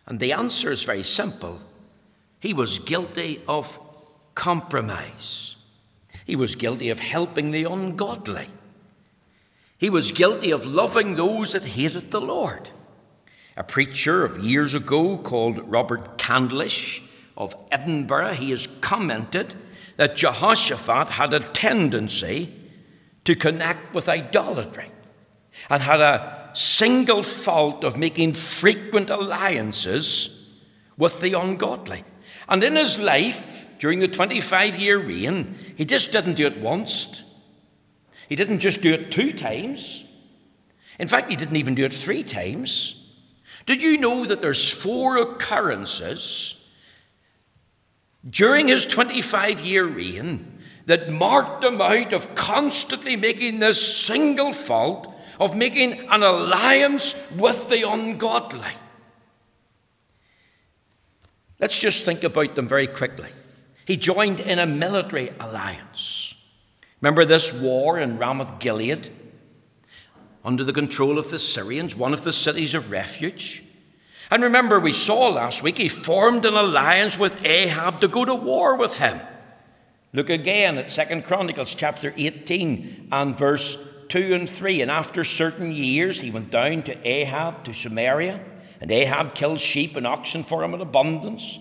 And 0.08 0.18
the 0.18 0.32
answer 0.32 0.72
is 0.72 0.84
very 0.84 1.02
simple. 1.02 1.60
He 2.40 2.54
was 2.54 2.78
guilty 2.78 3.42
of 3.46 3.78
compromise. 4.34 5.56
He 6.24 6.34
was 6.34 6.54
guilty 6.54 6.88
of 6.88 6.98
helping 6.98 7.50
the 7.50 7.64
ungodly. 7.64 8.46
He 9.76 9.90
was 9.90 10.10
guilty 10.10 10.50
of 10.50 10.66
loving 10.66 11.16
those 11.16 11.52
that 11.52 11.64
hated 11.64 12.10
the 12.10 12.20
Lord. 12.20 12.70
A 13.56 13.62
preacher 13.62 14.24
of 14.24 14.38
years 14.38 14.74
ago 14.74 15.18
called 15.18 15.58
Robert 15.70 16.16
Candlish 16.16 17.02
of 17.36 17.54
Edinburgh, 17.70 18.34
he 18.34 18.50
has 18.50 18.66
commented 18.66 19.54
that 19.96 20.16
Jehoshaphat 20.16 21.10
had 21.10 21.34
a 21.34 21.40
tendency 21.40 22.52
to 23.24 23.34
connect 23.34 23.92
with 23.92 24.08
idolatry 24.08 24.90
and 25.68 25.82
had 25.82 26.00
a 26.00 26.37
single 26.58 27.22
fault 27.22 27.84
of 27.84 27.96
making 27.96 28.32
frequent 28.32 29.10
alliances 29.10 30.58
with 30.96 31.20
the 31.20 31.34
ungodly. 31.34 32.04
And 32.48 32.64
in 32.64 32.76
his 32.76 32.98
life, 32.98 33.66
during 33.78 34.00
the 34.00 34.08
25 34.08 34.76
year 34.76 34.98
reign, 34.98 35.56
he 35.76 35.84
just 35.84 36.10
didn't 36.10 36.34
do 36.34 36.46
it 36.46 36.58
once. 36.58 37.22
He 38.28 38.36
didn't 38.36 38.60
just 38.60 38.82
do 38.82 38.92
it 38.92 39.12
two 39.12 39.32
times. 39.32 40.04
In 40.98 41.08
fact, 41.08 41.30
he 41.30 41.36
didn't 41.36 41.56
even 41.56 41.76
do 41.76 41.84
it 41.84 41.92
three 41.92 42.24
times. 42.24 43.08
Did 43.64 43.82
you 43.82 43.96
know 43.98 44.24
that 44.24 44.40
there's 44.40 44.72
four 44.72 45.16
occurrences 45.18 46.68
during 48.28 48.68
his 48.68 48.84
25 48.84 49.60
year 49.60 49.84
reign 49.84 50.58
that 50.86 51.10
marked 51.10 51.62
him 51.62 51.80
out 51.80 52.12
of 52.12 52.34
constantly 52.34 53.14
making 53.14 53.60
this 53.60 53.96
single 53.96 54.52
fault 54.52 55.14
of 55.38 55.56
making 55.56 55.92
an 56.10 56.22
alliance 56.22 57.32
with 57.36 57.68
the 57.68 57.88
ungodly. 57.88 58.72
Let's 61.60 61.78
just 61.78 62.04
think 62.04 62.24
about 62.24 62.54
them 62.54 62.68
very 62.68 62.86
quickly. 62.86 63.30
He 63.84 63.96
joined 63.96 64.40
in 64.40 64.58
a 64.58 64.66
military 64.66 65.30
alliance. 65.40 66.34
Remember 67.00 67.24
this 67.24 67.52
war 67.52 67.98
in 67.98 68.18
Ramoth 68.18 68.58
Gilead? 68.58 69.10
Under 70.44 70.64
the 70.64 70.72
control 70.72 71.18
of 71.18 71.30
the 71.30 71.38
Syrians, 71.38 71.96
one 71.96 72.14
of 72.14 72.22
the 72.22 72.32
cities 72.32 72.74
of 72.74 72.90
refuge. 72.90 73.62
And 74.30 74.42
remember, 74.42 74.78
we 74.78 74.92
saw 74.92 75.28
last 75.28 75.62
week 75.62 75.78
he 75.78 75.88
formed 75.88 76.44
an 76.44 76.54
alliance 76.54 77.18
with 77.18 77.44
Ahab 77.44 78.00
to 78.00 78.08
go 78.08 78.24
to 78.24 78.34
war 78.34 78.76
with 78.76 78.94
him. 78.94 79.20
Look 80.12 80.30
again 80.30 80.78
at 80.78 80.90
Second 80.90 81.24
Chronicles 81.24 81.74
chapter 81.74 82.12
18 82.16 83.08
and 83.10 83.36
verse 83.36 83.97
2 84.08 84.34
and 84.34 84.48
3. 84.48 84.82
And 84.82 84.90
after 84.90 85.24
certain 85.24 85.72
years, 85.72 86.20
he 86.20 86.30
went 86.30 86.50
down 86.50 86.82
to 86.82 87.08
Ahab 87.08 87.64
to 87.64 87.74
Samaria, 87.74 88.40
and 88.80 88.90
Ahab 88.90 89.34
killed 89.34 89.60
sheep 89.60 89.96
and 89.96 90.06
oxen 90.06 90.42
for 90.42 90.62
him 90.64 90.74
in 90.74 90.80
abundance, 90.80 91.58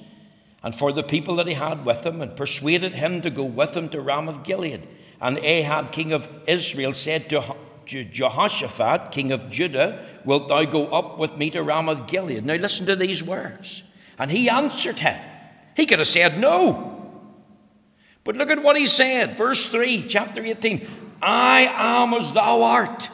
and 0.64 0.74
for 0.74 0.92
the 0.92 1.04
people 1.04 1.36
that 1.36 1.48
he 1.48 1.54
had 1.54 1.86
with 1.86 2.06
him, 2.06 2.22
and 2.22 2.36
persuaded 2.36 2.94
him 2.94 3.22
to 3.22 3.30
go 3.30 3.44
with 3.44 3.76
him 3.76 3.90
to 3.90 4.02
Ramoth 4.02 4.44
Gilead. 4.44 4.88
And 5.22 5.38
Ahab, 5.40 5.92
king 5.92 6.14
of 6.14 6.30
Israel, 6.48 6.94
said 6.94 7.30
to 7.30 7.44
Jehoshaphat, 7.86 9.12
king 9.12 9.32
of 9.32 9.50
Judah, 9.50 10.06
Wilt 10.26 10.48
thou 10.48 10.66
go 10.66 10.88
up 10.88 11.18
with 11.18 11.38
me 11.38 11.50
to 11.52 11.64
Ramoth 11.64 12.08
Gilead? 12.08 12.46
Now 12.46 12.56
listen 12.56 12.86
to 12.88 12.96
these 12.96 13.24
words. 13.24 13.84
And 14.20 14.30
he 14.32 14.50
answered 14.50 15.00
him. 15.00 15.18
He 15.76 15.86
could 15.86 16.00
have 16.00 16.08
said 16.08 16.40
no. 16.40 16.97
But 18.28 18.36
look 18.36 18.50
at 18.50 18.62
what 18.62 18.76
he 18.76 18.88
said. 18.88 19.38
Verse 19.38 19.70
3, 19.70 20.04
chapter 20.06 20.44
18. 20.44 20.86
I 21.22 21.62
am 21.74 22.14
as 22.14 22.34
thou 22.34 22.62
art. 22.62 23.10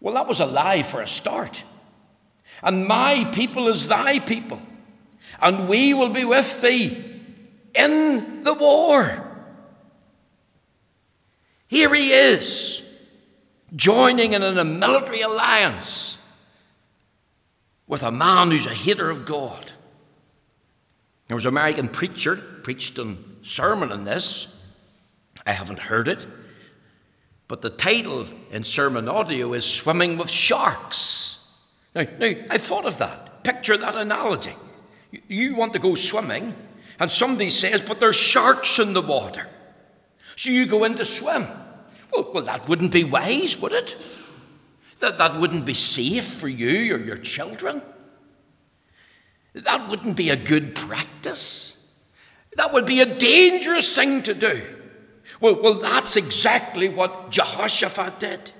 Well, 0.00 0.14
that 0.14 0.26
was 0.26 0.40
a 0.40 0.46
lie 0.46 0.82
for 0.82 1.02
a 1.02 1.06
start. 1.06 1.62
And 2.62 2.86
my 2.86 3.30
people 3.34 3.68
is 3.68 3.86
thy 3.86 4.18
people, 4.20 4.62
and 5.42 5.68
we 5.68 5.92
will 5.92 6.08
be 6.08 6.24
with 6.24 6.62
thee 6.62 7.20
in 7.74 8.44
the 8.44 8.54
war. 8.54 9.30
Here 11.66 11.94
he 11.94 12.12
is, 12.12 12.82
joining 13.76 14.32
in 14.32 14.42
a 14.42 14.64
military 14.64 15.20
alliance 15.20 16.16
with 17.86 18.02
a 18.02 18.10
man 18.10 18.52
who's 18.52 18.64
a 18.64 18.70
hater 18.70 19.10
of 19.10 19.26
God. 19.26 19.72
There 21.28 21.36
was 21.36 21.44
an 21.44 21.50
American 21.50 21.88
preacher 21.88 22.36
preached 22.36 22.98
a 22.98 23.14
sermon 23.42 23.92
on 23.92 24.04
this. 24.04 24.60
I 25.46 25.52
haven't 25.52 25.78
heard 25.78 26.08
it. 26.08 26.26
But 27.46 27.62
the 27.62 27.70
title 27.70 28.26
in 28.50 28.62
SermonAudio 28.62 29.56
is 29.56 29.64
Swimming 29.64 30.18
with 30.18 30.30
Sharks. 30.30 31.54
Now, 31.94 32.06
now 32.18 32.32
I 32.50 32.58
thought 32.58 32.86
of 32.86 32.98
that. 32.98 33.44
Picture 33.44 33.76
that 33.76 33.94
analogy. 33.94 34.52
You 35.28 35.56
want 35.56 35.72
to 35.72 35.78
go 35.78 35.94
swimming, 35.94 36.54
And 37.00 37.10
somebody 37.10 37.48
says, 37.48 37.80
But 37.80 38.00
there's 38.00 38.16
sharks 38.16 38.78
in 38.78 38.92
the 38.92 39.00
water. 39.00 39.46
So 40.36 40.50
you 40.50 40.66
go 40.66 40.84
in 40.84 40.96
to 40.96 41.04
swim. 41.04 41.46
Well, 42.12 42.30
well, 42.32 42.44
that 42.44 42.68
wouldn't 42.68 42.92
be 42.92 43.04
wise, 43.04 43.58
would 43.60 43.72
it? 43.72 43.96
That, 45.00 45.18
that 45.18 45.40
wouldn't 45.40 45.64
be 45.64 45.74
safe 45.74 46.26
for 46.26 46.48
you 46.48 46.94
or 46.94 46.98
your 46.98 47.16
children. 47.16 47.82
That 49.54 49.88
wouldn't 49.88 50.16
be 50.16 50.30
a 50.30 50.36
good 50.36 50.74
practice. 50.74 51.74
That 52.56 52.72
would 52.72 52.86
be 52.86 53.00
a 53.00 53.06
dangerous 53.06 53.94
thing 53.94 54.22
to 54.24 54.34
do. 54.34 54.62
Well, 55.40 55.60
well, 55.62 55.74
that's 55.74 56.16
exactly 56.16 56.88
what 56.88 57.30
Jehoshaphat 57.30 58.18
did. 58.18 58.52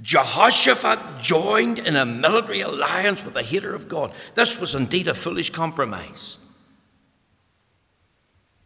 Jehoshaphat 0.00 1.22
joined 1.22 1.78
in 1.78 1.96
a 1.96 2.06
military 2.06 2.60
alliance 2.60 3.24
with 3.24 3.36
a 3.36 3.42
hater 3.42 3.74
of 3.74 3.88
God. 3.88 4.12
This 4.34 4.60
was 4.60 4.74
indeed 4.74 5.08
a 5.08 5.14
foolish 5.14 5.50
compromise. 5.50 6.38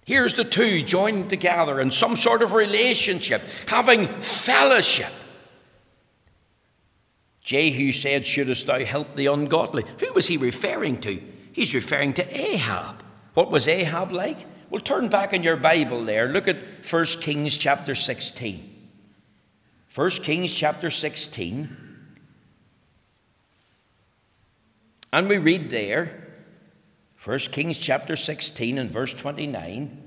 Here's 0.07 0.35
the 0.35 0.45
two 0.45 0.83
joined 0.83 1.29
together 1.31 1.81
in 1.81 1.91
some 1.91 2.17
sort 2.17 2.41
of 2.41 2.53
relationship, 2.53 3.43
having 3.67 4.07
fellowship. 4.23 5.13
Jehu 7.47 7.93
said, 7.93 8.27
Shouldest 8.27 8.67
thou 8.67 8.81
help 8.81 9.15
the 9.15 9.27
ungodly? 9.27 9.85
Who 10.01 10.13
was 10.15 10.27
he 10.27 10.37
referring 10.37 11.01
to? 11.03 11.23
He's 11.53 11.75
referring 11.75 12.13
to 12.15 12.39
Ahab. 12.39 13.05
What 13.35 13.53
was 13.53 13.69
Ahab 13.69 14.11
like? 14.11 14.45
Well, 14.69 14.81
turn 14.81 15.09
back 15.09 15.33
in 15.33 15.45
your 15.45 15.57
Bible 15.57 16.05
there. 16.05 16.29
Look 16.29 16.49
at 16.49 16.57
1 16.91 17.05
Kings 17.21 17.57
chapter 17.57 17.95
16. 17.95 18.89
1 19.95 20.11
Kings 20.25 20.53
chapter 20.53 20.91
16. 20.91 21.77
And 25.13 25.29
we 25.29 25.39
read 25.39 25.71
there, 25.71 26.35
1 27.25 27.39
Kings 27.53 27.79
chapter 27.79 28.17
16 28.17 28.77
and 28.77 28.91
verse 28.91 29.15
29. 29.15 30.06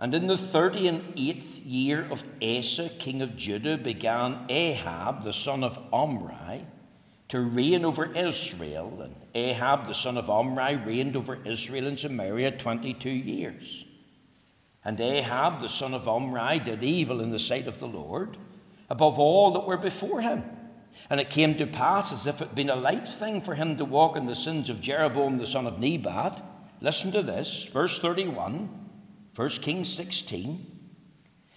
And 0.00 0.14
in 0.14 0.28
the 0.28 0.38
thirty 0.38 0.88
and 0.88 1.12
eighth 1.14 1.60
year 1.60 2.08
of 2.10 2.24
Asa, 2.42 2.88
king 2.88 3.20
of 3.20 3.36
Judah, 3.36 3.76
began 3.76 4.46
Ahab, 4.48 5.22
the 5.22 5.34
son 5.34 5.62
of 5.62 5.78
Omri, 5.92 6.66
to 7.28 7.40
reign 7.40 7.84
over 7.84 8.06
Israel. 8.16 9.02
And 9.02 9.14
Ahab, 9.34 9.86
the 9.86 9.94
son 9.94 10.16
of 10.16 10.30
Omri, 10.30 10.76
reigned 10.76 11.16
over 11.16 11.38
Israel 11.44 11.86
and 11.86 11.98
Samaria 11.98 12.52
22 12.52 13.10
years. 13.10 13.84
And 14.82 14.98
Ahab, 14.98 15.60
the 15.60 15.68
son 15.68 15.92
of 15.92 16.08
Omri, 16.08 16.60
did 16.60 16.82
evil 16.82 17.20
in 17.20 17.30
the 17.30 17.38
sight 17.38 17.66
of 17.66 17.78
the 17.78 17.86
Lord, 17.86 18.38
above 18.88 19.18
all 19.18 19.50
that 19.50 19.66
were 19.66 19.76
before 19.76 20.22
him. 20.22 20.42
And 21.10 21.20
it 21.20 21.28
came 21.28 21.54
to 21.56 21.66
pass, 21.66 22.10
as 22.10 22.26
if 22.26 22.40
it 22.40 22.48
had 22.48 22.54
been 22.54 22.70
a 22.70 22.74
light 22.74 23.06
thing 23.06 23.42
for 23.42 23.54
him 23.54 23.76
to 23.76 23.84
walk 23.84 24.16
in 24.16 24.24
the 24.24 24.34
sins 24.34 24.70
of 24.70 24.80
Jeroboam, 24.80 25.36
the 25.36 25.46
son 25.46 25.66
of 25.66 25.78
Nebat. 25.78 26.42
Listen 26.80 27.12
to 27.12 27.22
this, 27.22 27.66
verse 27.66 27.98
31. 27.98 28.89
1 29.34 29.48
Kings 29.48 29.88
16, 29.92 30.66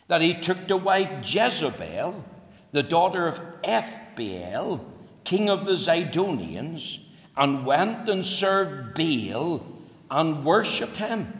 that 0.07 0.21
he 0.21 0.33
took 0.33 0.67
to 0.67 0.77
wife 0.77 1.13
Jezebel, 1.23 2.23
the 2.71 2.83
daughter 2.83 3.27
of 3.27 3.39
Ethbaal, 3.63 4.85
king 5.23 5.49
of 5.49 5.65
the 5.65 5.73
Zidonians, 5.73 6.99
and 7.35 7.65
went 7.65 8.07
and 8.09 8.25
served 8.25 8.95
Baal 8.95 9.63
and 10.11 10.45
worshipped 10.45 10.97
him. 10.97 11.39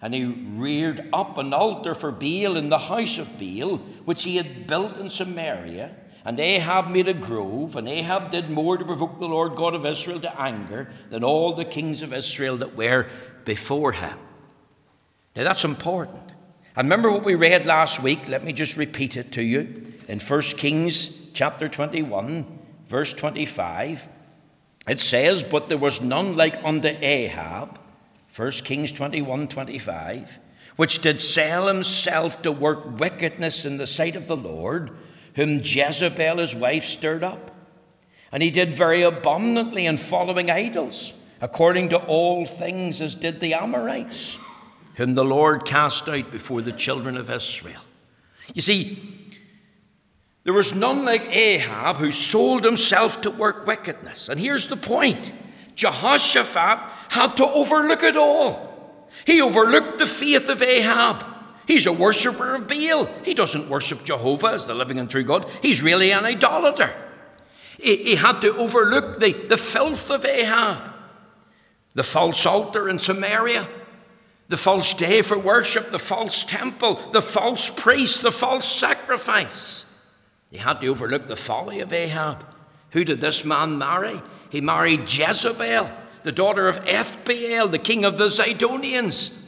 And 0.00 0.14
he 0.14 0.24
reared 0.24 1.08
up 1.12 1.38
an 1.38 1.52
altar 1.52 1.94
for 1.94 2.12
Baal 2.12 2.56
in 2.56 2.68
the 2.68 2.78
house 2.78 3.18
of 3.18 3.38
Baal, 3.38 3.78
which 4.04 4.22
he 4.22 4.36
had 4.36 4.66
built 4.66 4.98
in 4.98 5.10
Samaria. 5.10 5.96
And 6.24 6.38
Ahab 6.38 6.90
made 6.90 7.08
a 7.08 7.14
grove, 7.14 7.76
and 7.76 7.88
Ahab 7.88 8.30
did 8.30 8.50
more 8.50 8.76
to 8.76 8.84
provoke 8.84 9.18
the 9.18 9.28
Lord 9.28 9.56
God 9.56 9.74
of 9.74 9.86
Israel 9.86 10.20
to 10.20 10.40
anger 10.40 10.90
than 11.10 11.24
all 11.24 11.52
the 11.52 11.64
kings 11.64 12.02
of 12.02 12.12
Israel 12.12 12.56
that 12.58 12.76
were 12.76 13.06
before 13.44 13.92
him. 13.92 14.18
Now 15.36 15.44
that's 15.44 15.64
important. 15.64 16.32
And 16.74 16.86
remember 16.86 17.10
what 17.10 17.24
we 17.24 17.34
read 17.34 17.66
last 17.66 18.02
week? 18.02 18.26
Let 18.26 18.42
me 18.42 18.52
just 18.52 18.76
repeat 18.76 19.16
it 19.16 19.32
to 19.32 19.42
you. 19.42 19.94
In 20.08 20.18
1 20.18 20.40
Kings 20.56 21.30
chapter 21.32 21.68
21, 21.68 22.46
verse 22.88 23.12
25, 23.12 24.08
it 24.88 25.00
says, 25.00 25.42
But 25.42 25.68
there 25.68 25.78
was 25.78 26.00
none 26.00 26.36
like 26.36 26.62
unto 26.64 26.88
Ahab, 26.88 27.78
1 28.34 28.50
Kings 28.64 28.92
21, 28.92 29.48
25, 29.48 30.38
which 30.76 31.00
did 31.00 31.20
sell 31.20 31.66
himself 31.66 32.40
to 32.42 32.52
work 32.52 32.98
wickedness 32.98 33.66
in 33.66 33.76
the 33.76 33.86
sight 33.86 34.16
of 34.16 34.26
the 34.26 34.36
Lord, 34.36 34.90
whom 35.34 35.60
Jezebel 35.62 36.38
his 36.38 36.54
wife 36.54 36.84
stirred 36.84 37.24
up. 37.24 37.50
And 38.32 38.42
he 38.42 38.50
did 38.50 38.74
very 38.74 39.02
abundantly 39.02 39.86
in 39.86 39.98
following 39.98 40.50
idols, 40.50 41.12
according 41.40 41.90
to 41.90 41.98
all 42.06 42.46
things 42.46 43.02
as 43.02 43.14
did 43.14 43.40
the 43.40 43.54
Amorites 43.54 44.38
whom 44.96 45.14
the 45.14 45.24
Lord 45.24 45.64
cast 45.64 46.08
out 46.08 46.30
before 46.30 46.62
the 46.62 46.72
children 46.72 47.16
of 47.16 47.30
Israel. 47.30 47.82
You 48.54 48.62
see, 48.62 48.98
there 50.44 50.54
was 50.54 50.74
none 50.74 51.04
like 51.04 51.26
Ahab 51.34 51.96
who 51.96 52.12
sold 52.12 52.64
himself 52.64 53.20
to 53.22 53.30
work 53.30 53.66
wickedness. 53.66 54.28
And 54.28 54.40
here's 54.40 54.68
the 54.68 54.76
point 54.76 55.32
Jehoshaphat 55.74 56.78
had 57.10 57.36
to 57.36 57.44
overlook 57.44 58.02
it 58.02 58.16
all. 58.16 59.08
He 59.26 59.40
overlooked 59.40 59.98
the 59.98 60.06
faith 60.06 60.48
of 60.48 60.62
Ahab. 60.62 61.24
He's 61.66 61.86
a 61.86 61.92
worshipper 61.92 62.54
of 62.54 62.68
Baal. 62.68 63.06
He 63.24 63.34
doesn't 63.34 63.68
worship 63.68 64.04
Jehovah 64.04 64.52
as 64.52 64.66
the 64.66 64.74
living 64.74 64.98
and 64.98 65.10
true 65.10 65.24
God. 65.24 65.50
He's 65.62 65.82
really 65.82 66.12
an 66.12 66.24
idolater. 66.24 66.94
He, 67.78 67.96
he 67.96 68.14
had 68.14 68.40
to 68.40 68.56
overlook 68.56 69.18
the, 69.18 69.32
the 69.32 69.58
filth 69.58 70.10
of 70.10 70.24
Ahab, 70.24 70.92
the 71.94 72.04
false 72.04 72.46
altar 72.46 72.88
in 72.88 72.98
Samaria, 72.98 73.66
the 74.48 74.56
false 74.56 74.94
day 74.94 75.22
for 75.22 75.38
worship, 75.38 75.90
the 75.90 75.98
false 75.98 76.44
temple, 76.44 77.00
the 77.12 77.22
false 77.22 77.68
priest, 77.68 78.22
the 78.22 78.30
false 78.30 78.70
sacrifice. 78.70 79.84
He 80.50 80.58
had 80.58 80.80
to 80.80 80.88
overlook 80.88 81.26
the 81.26 81.36
folly 81.36 81.80
of 81.80 81.92
Ahab. 81.92 82.44
Who 82.90 83.04
did 83.04 83.20
this 83.20 83.44
man 83.44 83.78
marry? 83.78 84.20
He 84.50 84.60
married 84.60 85.12
Jezebel, 85.12 85.90
the 86.22 86.32
daughter 86.32 86.68
of 86.68 86.84
Ethbaal, 86.84 87.70
the 87.70 87.78
king 87.78 88.04
of 88.04 88.18
the 88.18 88.28
Zidonians, 88.28 89.42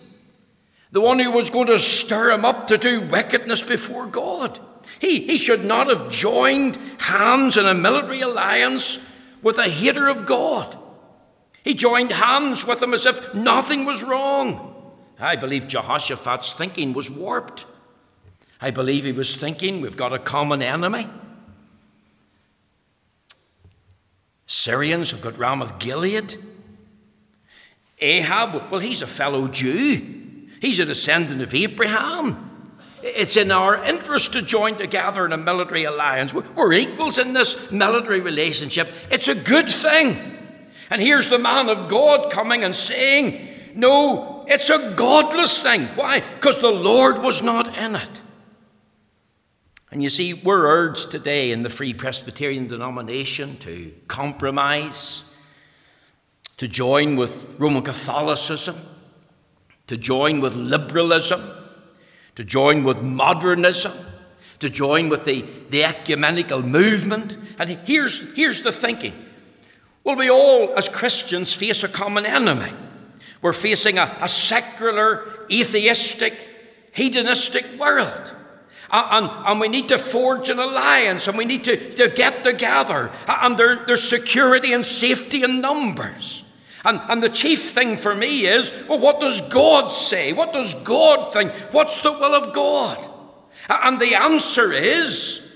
the 0.91 1.01
one 1.01 1.19
who 1.19 1.31
was 1.31 1.51
going 1.51 1.69
to 1.69 1.79
stir 1.79 2.33
him 2.33 2.45
up 2.45 2.67
to 2.67 2.79
do 2.79 3.01
wickedness 3.01 3.63
before 3.63 4.07
God. 4.07 4.59
He, 4.99 5.21
he 5.21 5.39
should 5.39 5.65
not 5.65 5.87
have 5.89 6.11
joined 6.11 6.77
hands 6.99 7.57
in 7.57 7.67
a 7.67 7.75
military 7.75 8.21
alliance 8.21 9.05
with 9.43 9.59
a 9.59 9.69
hater 9.69 10.09
of 10.09 10.27
God. 10.27 10.77
He 11.63 11.75
joined 11.75 12.11
hands 12.11 12.67
with 12.67 12.83
him 12.83 12.95
as 12.95 13.07
if 13.07 13.35
nothing 13.35 13.85
was 13.85 14.03
wrong. 14.03 14.75
I 15.19 15.37
believe 15.37 15.67
Jehoshaphat's 15.67 16.53
thinking 16.53 16.93
was 16.93 17.11
warped. 17.11 17.67
I 18.61 18.71
believe 18.71 19.05
he 19.05 19.13
was 19.13 19.37
thinking 19.37 19.81
we've 19.81 19.97
got 19.97 20.13
a 20.13 20.19
common 20.19 20.63
enemy. 20.63 21.09
Syrians 24.47 25.11
have 25.11 25.21
got 25.21 25.39
Ramoth 25.39 25.79
Gilead. 25.79 26.37
Ahab, 28.01 28.71
well, 28.71 28.81
he's 28.81 29.03
a 29.03 29.07
fellow 29.07 29.49
Jew. 29.49 30.47
He's 30.61 30.81
a 30.81 30.85
descendant 30.85 31.43
of 31.43 31.55
Abraham. 31.55 32.45
It's 33.03 33.37
in 33.37 33.51
our 33.51 33.83
interest 33.85 34.33
to 34.33 34.43
join 34.43 34.77
together 34.77 35.25
in 35.25 35.33
a 35.33 35.37
military 35.37 35.85
alliance. 35.85 36.35
We're 36.35 36.73
equals 36.73 37.19
in 37.19 37.33
this 37.33 37.71
military 37.71 38.21
relationship. 38.21 38.89
It's 39.11 39.29
a 39.29 39.35
good 39.35 39.69
thing. 39.69 40.37
And 40.91 41.01
here's 41.01 41.29
the 41.29 41.39
man 41.39 41.69
of 41.69 41.89
God 41.89 42.33
coming 42.33 42.65
and 42.65 42.75
saying, 42.75 43.49
No, 43.75 44.38
it's 44.49 44.71
a 44.71 44.95
godless 44.97 45.63
thing. 45.63 45.83
Why? 45.89 46.21
Because 46.21 46.59
the 46.59 46.71
Lord 46.71 47.23
was 47.23 47.43
not 47.43 47.77
in 47.77 47.95
it. 47.95 48.23
And 49.91 50.03
you 50.03 50.11
see, 50.11 50.35
we're 50.35 50.67
urged 50.67 51.11
today 51.11 51.53
in 51.53 51.63
the 51.63 51.71
Free 51.71 51.95
Presbyterian 51.95 52.67
denomination 52.67 53.59
to 53.59 53.93
compromise, 54.07 55.25
to 56.57 56.67
join 56.67 57.17
with 57.17 57.57
Roman 57.59 57.83
Catholicism, 57.83 58.77
to 59.87 59.97
join 59.97 60.41
with 60.41 60.57
liberalism, 60.57 61.43
to 62.35 62.45
join 62.45 62.85
with 62.85 63.03
modernism, 63.03 63.93
to 64.61 64.69
join 64.69 65.09
with 65.09 65.25
the, 65.25 65.43
the 65.71 65.85
ecumenical 65.85 66.63
movement. 66.63 67.37
And 67.59 67.71
here's, 67.87 68.35
here's 68.35 68.63
the 68.63 68.73
thinking. 68.73 69.15
Well, 70.05 70.17
we 70.17 70.31
all, 70.31 70.75
as 70.75 70.89
Christians, 70.89 71.55
face 71.55 71.83
a 71.83 71.89
common 71.89 72.25
enemy. 72.25 72.73
We're 73.41 73.53
facing 73.53 73.99
a, 73.99 74.17
a 74.21 74.29
secular, 74.29 75.47
atheistic, 75.51 76.35
hedonistic 76.93 77.65
world. 77.79 78.35
Uh, 78.91 79.09
and, 79.13 79.47
and, 79.47 79.61
we 79.61 79.69
need 79.69 79.89
to 79.91 79.99
forge 79.99 80.49
an 80.49 80.59
alliance 80.59 81.29
and 81.29 81.37
we 81.37 81.45
need 81.45 81.63
to, 81.63 81.95
to 81.95 82.09
get 82.09 82.43
together. 82.43 83.11
Uh, 83.27 83.39
and 83.43 83.59
there, 83.59 83.85
there's 83.85 84.09
security 84.09 84.73
and 84.73 84.85
safety 84.85 85.43
in 85.43 85.61
numbers. 85.61 86.43
And, 86.87 86.99
and 87.11 87.23
the 87.23 87.29
chief 87.29 87.73
thing 87.73 87.99
for 87.99 88.15
me 88.15 88.47
is 88.47 88.73
well, 88.89 88.99
what 88.99 89.21
does 89.21 89.43
God 89.43 89.91
say? 89.91 90.33
What 90.33 90.55
does 90.55 90.75
God 90.85 91.35
think? 91.35 91.53
What's 91.71 92.01
the 92.01 92.13
will 92.13 92.35
of 92.35 92.55
God? 92.55 92.99
Uh, 93.69 93.79
and 93.85 94.01
the 94.01 94.15
answer 94.15 94.73
is 94.73 95.55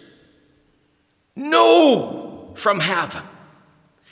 no 1.35 2.53
from 2.55 2.81
heaven. 2.81 3.23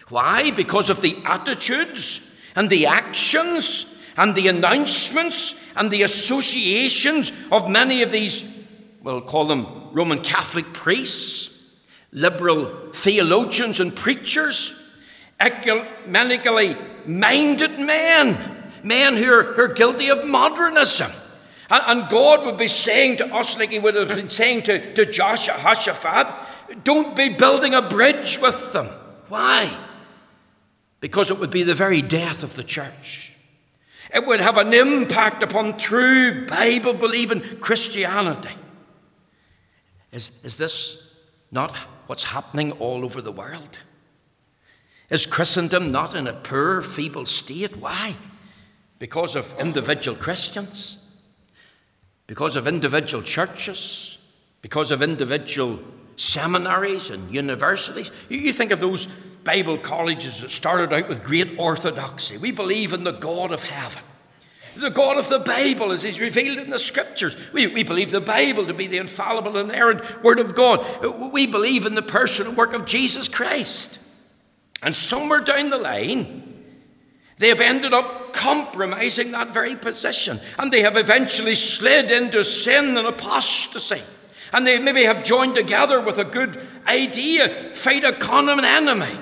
Why? 0.09 0.51
Because 0.51 0.89
of 0.89 1.03
the 1.03 1.17
attitudes 1.27 2.30
and 2.57 2.69
the 2.69 2.87
actions 2.87 3.87
and 4.17 4.35
the 4.35 4.49
announcements 4.49 5.73
and 5.77 5.91
the 5.91 6.03
associations 6.03 7.33
of 7.51 7.69
many 7.69 8.03
of 8.03 8.13
these, 8.13 8.45
we'll 9.03 9.21
call 9.21 9.47
them 9.47 9.67
Roman 9.93 10.21
Catholic 10.21 10.73
priests, 10.73 11.79
liberal 12.13 12.93
theologians 12.93 13.81
and 13.81 13.95
preachers, 13.95 14.77
ecumenically 15.39 16.77
minded 17.07 17.79
men, 17.79 18.73
men 18.83 19.17
who 19.17 19.33
are, 19.33 19.43
who 19.55 19.63
are 19.63 19.69
guilty 19.69 20.09
of 20.09 20.27
modernism. 20.27 21.11
And, 21.71 22.01
and, 22.01 22.11
God 22.11 22.45
would 22.45 22.59
be 22.59 22.69
saying 22.69 23.19
to 23.19 23.35
us, 23.35 23.57
like 23.59 23.71
He 23.71 23.79
would 23.79 23.95
have 23.95 24.09
been 24.09 24.29
saying 24.29 24.63
to, 24.63 24.95
to 24.95 25.07
Jehoshaphat, 25.07 26.85
don't 26.85 27.17
be 27.17 27.31
building 27.31 27.75
a 27.75 27.83
bridge 27.83 28.39
with 28.41 28.73
them. 28.73 28.87
Why? 29.29 29.75
Because 31.01 31.31
it 31.31 31.39
would 31.39 31.51
be 31.51 31.63
the 31.63 31.75
very 31.75 32.03
death 32.03 32.43
of 32.43 32.57
the 32.57 32.65
church. 32.65 33.35
It 34.13 34.27
would 34.27 34.41
have 34.41 34.57
an 34.59 34.75
impact 34.75 35.43
upon 35.43 35.79
true 35.79 36.47
Bible 36.47 36.95
believing 36.95 37.41
Christianity. 37.61 38.55
Is, 40.13 40.45
is 40.45 40.57
this 40.57 41.15
not 41.51 41.77
what's 42.07 42.25
happening 42.25 42.73
all 42.73 43.05
over 43.05 43.23
the 43.23 43.33
world? 43.33 43.79
Is 45.11 45.27
Christendom 45.27 45.91
not 45.91 46.15
in 46.15 46.27
a 46.27 46.33
poor, 46.33 46.83
feeble 46.83 47.27
state? 47.27 47.77
Why? 47.77 48.15
Because 48.99 49.35
of 49.35 49.59
individual 49.61 50.17
Christians? 50.17 51.05
Because 52.27 52.55
of 52.55 52.69
individual 52.69 53.23
churches? 53.23 54.19
Because 54.63 54.91
of 54.91 55.03
individual 55.03 55.81
seminaries 56.17 57.11
and 57.11 57.33
universities? 57.33 58.11
You 58.29 58.53
think 58.53 58.71
of 58.71 58.79
those 58.79 59.09
Bible 59.45 59.79
colleges 59.79 60.41
that 60.41 60.51
started 60.51 60.93
out 60.93 61.09
with 61.09 61.25
great 61.25 61.59
orthodoxy. 61.59 62.37
We 62.37 62.53
believe 62.53 62.93
in 62.93 63.05
the 63.05 63.13
God 63.13 63.53
of 63.53 63.65
heaven. 63.65 64.03
The 64.77 64.91
God 64.91 65.17
of 65.17 65.29
the 65.29 65.41
Bible, 65.41 65.91
as 65.91 66.03
He's 66.03 66.21
revealed 66.21 66.59
in 66.59 66.71
the 66.71 66.79
Scriptures. 66.79 67.35
We, 67.53 67.67
we 67.67 67.83
believe 67.83 68.11
the 68.11 68.21
Bible 68.21 68.67
to 68.67 68.75
be 68.75 68.87
the 68.87 68.99
infallible 68.99 69.57
and 69.57 69.73
errant 69.73 70.23
Word 70.23 70.39
of 70.39 70.55
God. 70.55 70.85
We 71.33 71.47
believe 71.47 71.87
in 71.87 71.95
the 71.95 72.03
person 72.03 72.47
and 72.47 72.57
work 72.57 72.73
of 72.73 72.87
Jesus 72.87 73.29
Christ. 73.29 74.01
And 74.83 74.95
somewhere 74.95 75.41
down 75.41 75.71
the 75.71 75.79
line, 75.79 76.47
they 77.39 77.49
have 77.49 77.61
ended 77.61 77.93
up 77.93 78.33
compromising 78.33 79.33
that 79.33 79.53
very 79.53 79.75
position. 79.75 80.39
And 80.59 80.73
they 80.73 80.83
have 80.83 80.97
eventually 80.97 81.55
slid 81.55 82.11
into 82.11 82.45
sin 82.45 82.97
and 82.97 83.07
apostasy. 83.07 84.03
And 84.53 84.67
they 84.67 84.79
maybe 84.79 85.05
have 85.05 85.25
joined 85.25 85.55
together 85.55 86.01
with 86.01 86.19
a 86.19 86.25
good 86.25 86.61
idea, 86.87 87.49
fight 87.75 88.05
a 88.05 88.13
common 88.13 88.65
enemy. 88.65 89.17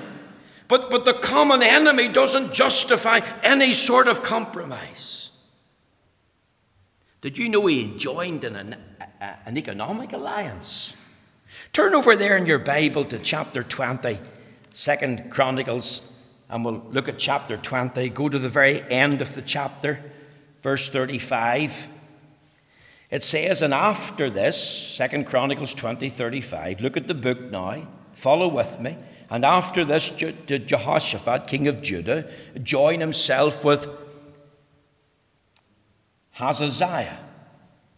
But, 0.69 0.91
but 0.91 1.03
the 1.03 1.13
common 1.13 1.63
enemy 1.63 2.07
doesn't 2.07 2.53
justify 2.53 3.21
any 3.41 3.73
sort 3.73 4.07
of 4.07 4.21
compromise. 4.21 5.31
Did 7.21 7.39
you 7.39 7.49
know 7.49 7.65
he 7.65 7.97
joined 7.97 8.43
in 8.43 8.55
an, 8.55 8.75
an 9.19 9.57
economic 9.57 10.13
alliance? 10.13 10.95
Turn 11.73 11.95
over 11.95 12.15
there 12.15 12.37
in 12.37 12.45
your 12.45 12.59
Bible 12.59 13.03
to 13.05 13.17
chapter 13.17 13.63
20 13.63 14.19
Second 14.71 15.31
Chronicles, 15.31 16.15
and 16.49 16.63
we'll 16.63 16.85
look 16.91 17.09
at 17.09 17.17
chapter 17.17 17.57
20. 17.57 18.07
Go 18.09 18.29
to 18.29 18.37
the 18.37 18.47
very 18.47 18.83
end 18.91 19.21
of 19.21 19.33
the 19.33 19.41
chapter, 19.41 19.99
verse 20.61 20.87
35. 20.87 21.87
It 23.09 23.23
says, 23.23 23.63
And 23.63 23.73
after 23.73 24.29
this, 24.29 24.95
Second 24.95 25.25
Chronicles 25.25 25.73
20, 25.73 26.09
35, 26.09 26.81
look 26.81 26.95
at 26.95 27.07
the 27.07 27.15
book 27.15 27.41
now, 27.49 27.87
follow 28.13 28.47
with 28.47 28.79
me. 28.79 28.95
And 29.29 29.45
after 29.45 29.85
this, 29.85 30.09
did 30.09 30.67
Jehoshaphat, 30.67 31.47
king 31.47 31.67
of 31.67 31.81
Judah, 31.81 32.29
join 32.63 32.99
himself 32.99 33.63
with 33.63 33.87
Ahaziah, 36.39 37.19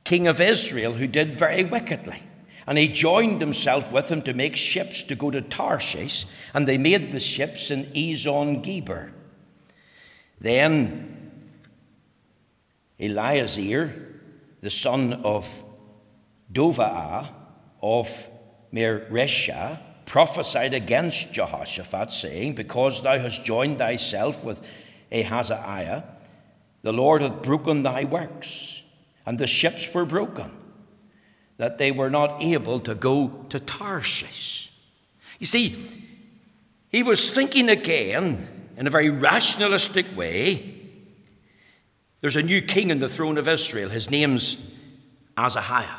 king 0.03 0.27
of 0.27 0.41
Israel, 0.41 0.93
who 0.93 1.07
did 1.07 1.33
very 1.33 1.63
wickedly. 1.63 2.23
And 2.67 2.77
he 2.77 2.87
joined 2.87 3.39
himself 3.39 3.91
with 3.91 4.11
him 4.11 4.21
to 4.23 4.33
make 4.33 4.55
ships 4.55 5.03
to 5.03 5.15
go 5.15 5.31
to 5.31 5.41
Tarshish, 5.41 6.25
and 6.53 6.67
they 6.67 6.77
made 6.77 7.11
the 7.11 7.19
ships 7.19 7.71
in 7.71 7.85
Ezion 7.85 8.61
Geber. 8.61 9.11
Then 10.39 11.31
Eleazar, 12.99 13.93
the 14.61 14.69
son 14.69 15.13
of 15.23 15.63
Dovah 16.51 17.29
of 17.81 18.27
Mareshah, 18.73 19.79
prophesied 20.05 20.73
against 20.73 21.33
Jehoshaphat, 21.33 22.11
saying, 22.11 22.55
Because 22.55 23.01
thou 23.01 23.17
hast 23.17 23.45
joined 23.45 23.77
thyself 23.77 24.43
with 24.43 24.61
Ahaziah, 25.11 26.03
the 26.81 26.93
Lord 26.93 27.21
hath 27.21 27.41
broken 27.41 27.83
thy 27.83 28.05
works, 28.05 28.81
and 29.25 29.37
the 29.37 29.47
ships 29.47 29.93
were 29.93 30.05
broken 30.05 30.51
that 31.57 31.77
they 31.77 31.91
were 31.91 32.09
not 32.09 32.41
able 32.41 32.79
to 32.79 32.95
go 32.95 33.27
to 33.49 33.59
Tarshish. 33.59 34.71
You 35.39 35.45
see, 35.45 35.75
he 36.89 37.03
was 37.03 37.29
thinking 37.29 37.69
again 37.69 38.47
in 38.77 38.87
a 38.87 38.89
very 38.89 39.09
rationalistic 39.09 40.05
way. 40.15 40.79
There's 42.19 42.35
a 42.35 42.41
new 42.41 42.61
king 42.61 42.91
on 42.91 42.99
the 42.99 43.07
throne 43.07 43.37
of 43.37 43.47
Israel. 43.47 43.89
His 43.89 44.09
name's 44.09 44.71
Ahaziah. 45.37 45.97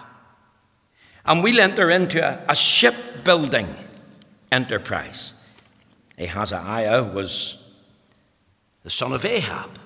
And 1.24 1.42
we'll 1.42 1.60
enter 1.60 1.90
into 1.90 2.20
a, 2.20 2.44
a 2.48 2.56
shipbuilding 2.56 3.68
enterprise. 4.52 5.34
Ahaziah 6.18 7.02
was 7.02 7.58
the 8.84 8.90
son 8.90 9.12
of 9.12 9.24
Ahab. 9.24 9.78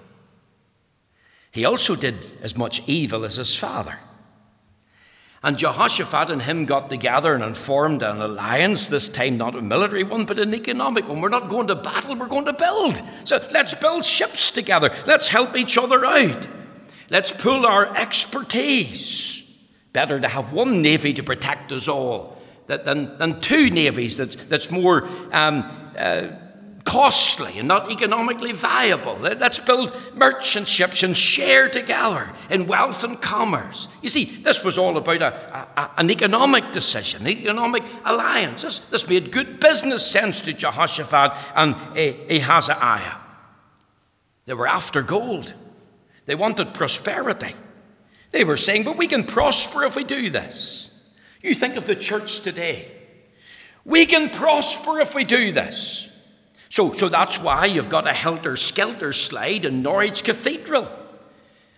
He 1.53 1.65
also 1.65 1.97
did 1.97 2.17
as 2.43 2.57
much 2.57 2.87
evil 2.87 3.25
as 3.25 3.37
his 3.37 3.57
father. 3.57 3.99
And 5.43 5.57
Jehoshaphat 5.57 6.29
and 6.29 6.43
him 6.43 6.65
got 6.65 6.91
together 6.91 7.35
and 7.35 7.57
formed 7.57 8.03
an 8.03 8.21
alliance, 8.21 8.89
this 8.89 9.09
time 9.09 9.39
not 9.39 9.55
a 9.55 9.63
military 9.63 10.03
one, 10.03 10.25
but 10.25 10.39
an 10.39 10.55
economic 10.55 11.09
one. 11.09 11.21
We're 11.21 11.29
not 11.29 11.49
going 11.49 11.69
to 11.69 11.77
battle, 11.77 12.17
we're 12.17 12.27
going 12.27 12.47
to 12.47 12.53
build. 12.53 13.01
So 13.25 13.41
let's 13.53 13.73
build 13.75 14.05
ships 14.05 14.51
together. 14.51 14.93
Let's 15.07 15.29
help 15.29 15.57
each 15.57 15.79
other 15.79 16.05
out. 16.05 16.49
Let's 17.11 17.31
pool 17.31 17.65
our 17.65 17.97
expertise. 17.97 19.49
Better 19.93 20.19
to 20.19 20.29
have 20.29 20.53
one 20.53 20.83
navy 20.83 21.15
to 21.15 21.23
protect 21.23 21.71
us 21.71 21.87
all 21.87 22.36
than, 22.67 23.17
than 23.19 23.41
two 23.41 23.71
navies 23.71 24.17
that, 24.17 24.33
that's 24.49 24.71
more 24.71 25.09
um, 25.33 25.65
uh, 25.99 26.29
costly 26.87 27.59
and 27.59 27.67
not 27.67 27.91
economically 27.91 28.53
viable. 28.53 29.17
Let's 29.19 29.59
build 29.59 29.95
merchant 30.15 30.69
ships 30.69 31.03
and 31.03 31.17
share 31.17 31.69
together 31.69 32.33
in 32.49 32.69
wealth 32.69 33.03
and 33.03 33.21
commerce. 33.21 33.89
You 34.03 34.09
see, 34.09 34.25
this 34.25 34.65
was 34.65 34.79
all 34.79 34.97
about 34.97 35.21
a, 35.21 35.35
a, 35.77 35.91
an 35.99 36.11
economic 36.11 36.73
decision, 36.73 37.23
an 37.23 37.29
economic 37.29 37.83
alliance. 38.05 38.63
This, 38.63 38.79
this 38.79 39.09
made 39.09 39.33
good 39.33 39.59
business 39.59 40.09
sense 40.09 40.41
to 40.43 40.53
Jehoshaphat 40.53 41.33
and 41.57 41.75
Ahaziah. 42.31 43.21
They 44.47 44.55
were 44.55 44.69
after 44.69 45.03
gold, 45.03 45.55
they 46.27 46.37
wanted 46.37 46.73
prosperity. 46.73 47.55
They 48.31 48.45
were 48.45 48.57
saying, 48.57 48.85
but 48.85 48.97
we 48.97 49.07
can 49.07 49.25
prosper 49.25 49.85
if 49.85 49.97
we 49.97 50.05
do 50.05 50.31
this. 50.31 50.86
You 51.47 51.55
think 51.55 51.77
of 51.77 51.87
the 51.87 51.95
church 51.95 52.41
today. 52.41 52.91
We 53.85 54.05
can 54.05 54.31
prosper 54.31 54.99
if 54.99 55.15
we 55.15 55.23
do 55.23 55.53
this. 55.53 56.09
So, 56.71 56.93
so 56.93 57.09
that's 57.09 57.41
why 57.41 57.67
you've 57.67 57.89
got 57.89 58.09
a 58.09 58.13
helter 58.13 58.57
skelter 58.57 59.13
slide 59.13 59.65
in 59.65 59.81
Norwich 59.81 60.25
Cathedral. 60.25 60.89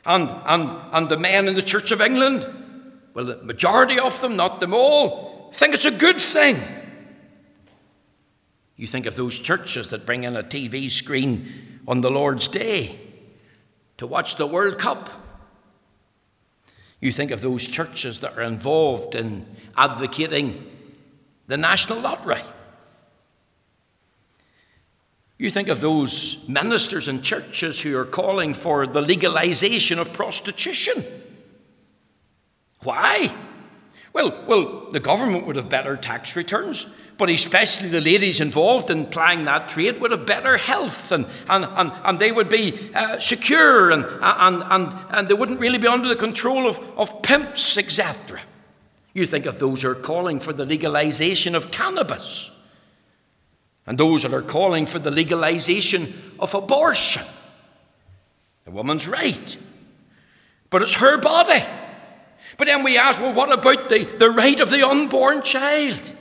And, 0.07 0.31
and, 0.46 0.74
and 0.92 1.09
the 1.11 1.18
men 1.18 1.48
in 1.48 1.54
the 1.54 1.61
Church 1.61 1.92
of 1.92 2.00
England, 2.00 2.46
well, 3.12 3.26
the 3.26 3.42
majority 3.42 3.98
of 3.98 4.18
them, 4.22 4.37
not 4.37 4.61
them 4.61 4.72
all, 4.72 5.52
think 5.52 5.74
it's 5.74 5.85
a 5.85 5.90
good 5.90 6.18
thing. 6.18 6.57
You 8.76 8.87
think 8.87 9.04
of 9.04 9.16
those 9.16 9.38
churches 9.38 9.90
that 9.90 10.07
bring 10.07 10.24
in 10.24 10.35
a 10.35 10.42
TV 10.42 10.90
screen 10.90 11.81
on 11.87 12.00
the 12.00 12.11
Lord's 12.11 12.48
Day 12.48 12.98
to 13.98 14.07
watch 14.07 14.37
the 14.37 14.46
World 14.46 14.78
Cup. 14.78 15.27
You 17.00 17.12
think 17.12 17.30
of 17.30 17.40
those 17.40 17.66
churches 17.66 18.20
that 18.20 18.37
are 18.37 18.42
involved 18.42 19.14
in 19.14 19.46
advocating 19.76 20.66
the 21.46 21.56
National 21.56 22.00
Lottery. 22.00 22.42
You 25.38 25.50
think 25.50 25.68
of 25.68 25.80
those 25.80 26.48
ministers 26.48 27.06
and 27.06 27.22
churches 27.22 27.80
who 27.80 27.96
are 27.96 28.04
calling 28.04 28.54
for 28.54 28.87
the 28.87 29.00
legalization 29.00 30.00
of 30.00 30.12
prostitution. 30.12 31.04
Why? 32.80 33.32
Well, 34.12 34.44
well, 34.48 34.90
the 34.90 34.98
government 34.98 35.46
would 35.46 35.54
have 35.54 35.68
better 35.68 35.96
tax 35.96 36.34
returns, 36.34 36.87
but 37.18 37.28
especially 37.28 37.88
the 37.88 38.00
ladies 38.00 38.40
involved 38.40 38.90
in 38.90 39.04
plying 39.04 39.44
that 39.44 39.68
trade 39.68 40.00
would 40.00 40.12
have 40.12 40.24
better 40.24 40.57
health 40.57 41.11
and, 41.11 41.26
and, 41.48 41.64
and, 41.64 41.92
and 42.04 42.18
they 42.20 42.31
would 42.31 42.48
be 42.48 42.90
uh, 42.94 43.18
secure 43.18 43.90
and, 43.90 44.04
and, 44.22 44.62
and, 44.70 44.94
and 45.11 45.28
they 45.28 45.35
wouldn't 45.35 45.59
really 45.59 45.78
be 45.78 45.88
under 45.88 46.09
the 46.09 46.16
control 46.16 46.68
of, 46.68 46.78
of 46.96 47.20
pimps, 47.22 47.76
etc. 47.76 48.40
You 49.14 49.26
think 49.26 49.46
of 49.46 49.59
those 49.59 49.83
who 49.83 49.90
are 49.90 49.96
calling 49.96 50.38
for 50.38 50.52
the 50.52 50.64
legalization 50.64 51.57
of 51.57 51.72
cannabis 51.72 52.52
and 53.85 53.98
those 53.98 54.22
that 54.22 54.33
are 54.33 54.42
calling 54.42 54.87
for 54.87 55.00
the 55.00 55.11
legalization 55.11 56.07
of 56.38 56.54
abortion. 56.54 57.24
The 58.64 58.70
woman's 58.70 59.09
right. 59.09 59.57
But 60.70 60.83
it's 60.83 60.94
her 60.94 61.20
body. 61.20 61.64
But 62.59 62.66
then 62.66 62.85
we 62.85 62.96
ask, 62.96 63.20
well, 63.20 63.33
what 63.33 63.52
about 63.52 63.88
the, 63.88 64.04
the 64.04 64.31
right 64.31 64.61
of 64.61 64.70
the 64.70 64.87
unborn 64.87 65.42
child? 65.42 66.14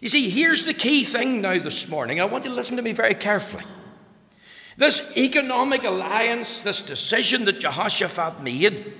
You 0.00 0.08
see, 0.08 0.28
here's 0.28 0.66
the 0.66 0.74
key 0.74 1.04
thing 1.04 1.40
now 1.40 1.58
this 1.58 1.88
morning. 1.88 2.20
I 2.20 2.24
want 2.24 2.44
you 2.44 2.50
to 2.50 2.56
listen 2.56 2.76
to 2.76 2.82
me 2.82 2.92
very 2.92 3.14
carefully. 3.14 3.64
This 4.76 5.16
economic 5.16 5.84
alliance, 5.84 6.62
this 6.62 6.82
decision 6.82 7.46
that 7.46 7.60
Jehoshaphat 7.60 8.42
made, 8.42 8.92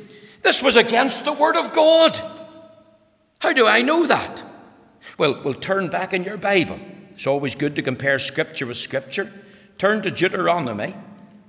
this 0.43 0.63
was 0.63 0.77
against 0.77 1.25
the 1.25 1.35
Word 1.35 1.57
of 1.57 1.75
God. 1.75 2.19
How 3.41 3.53
do 3.53 3.67
I 3.67 3.83
know 3.83 4.07
that? 4.07 4.43
Well, 5.19 5.41
we'll 5.45 5.55
turn 5.55 5.89
back 5.89 6.15
in 6.15 6.25
your 6.25 6.39
Bible. 6.39 6.79
It's 7.13 7.27
always 7.27 7.55
good 7.55 7.77
to 7.77 7.83
compare 7.83 8.19
Scripture 8.19 8.67
with 8.67 8.79
Scripture. 8.79 9.31
Turn 9.77 10.03
to 10.03 10.11
Deuteronomy 10.11 10.95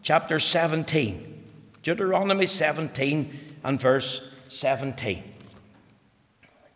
chapter 0.01 0.39
17. 0.39 1.45
Deuteronomy 1.83 2.45
17 2.45 3.39
and 3.63 3.79
verse 3.79 4.35
17. 4.49 5.23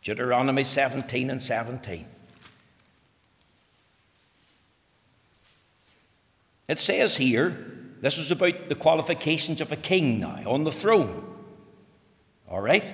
Deuteronomy 0.02 0.64
17 0.64 1.30
and 1.30 1.42
17. 1.42 2.06
It 6.72 6.80
says 6.80 7.18
here, 7.18 7.50
this 8.00 8.18
is 8.18 8.32
about 8.32 8.70
the 8.70 8.76
qualifications 8.76 9.60
of 9.60 9.74
a 9.74 9.76
king 9.76 10.22
now 10.22 10.42
on 10.46 10.64
the 10.64 10.72
throne. 10.72 11.22
All 12.50 12.62
right? 12.62 12.86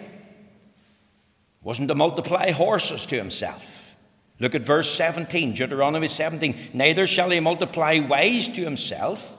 Wasn't 1.62 1.88
to 1.88 1.94
multiply 1.94 2.50
horses 2.50 3.06
to 3.06 3.16
himself. 3.16 3.96
Look 4.40 4.56
at 4.56 4.66
verse 4.66 4.90
17, 4.90 5.54
Deuteronomy 5.54 6.08
17. 6.08 6.72
Neither 6.74 7.06
shall 7.06 7.30
he 7.30 7.40
multiply 7.40 8.00
wives 8.00 8.48
to 8.48 8.62
himself, 8.64 9.38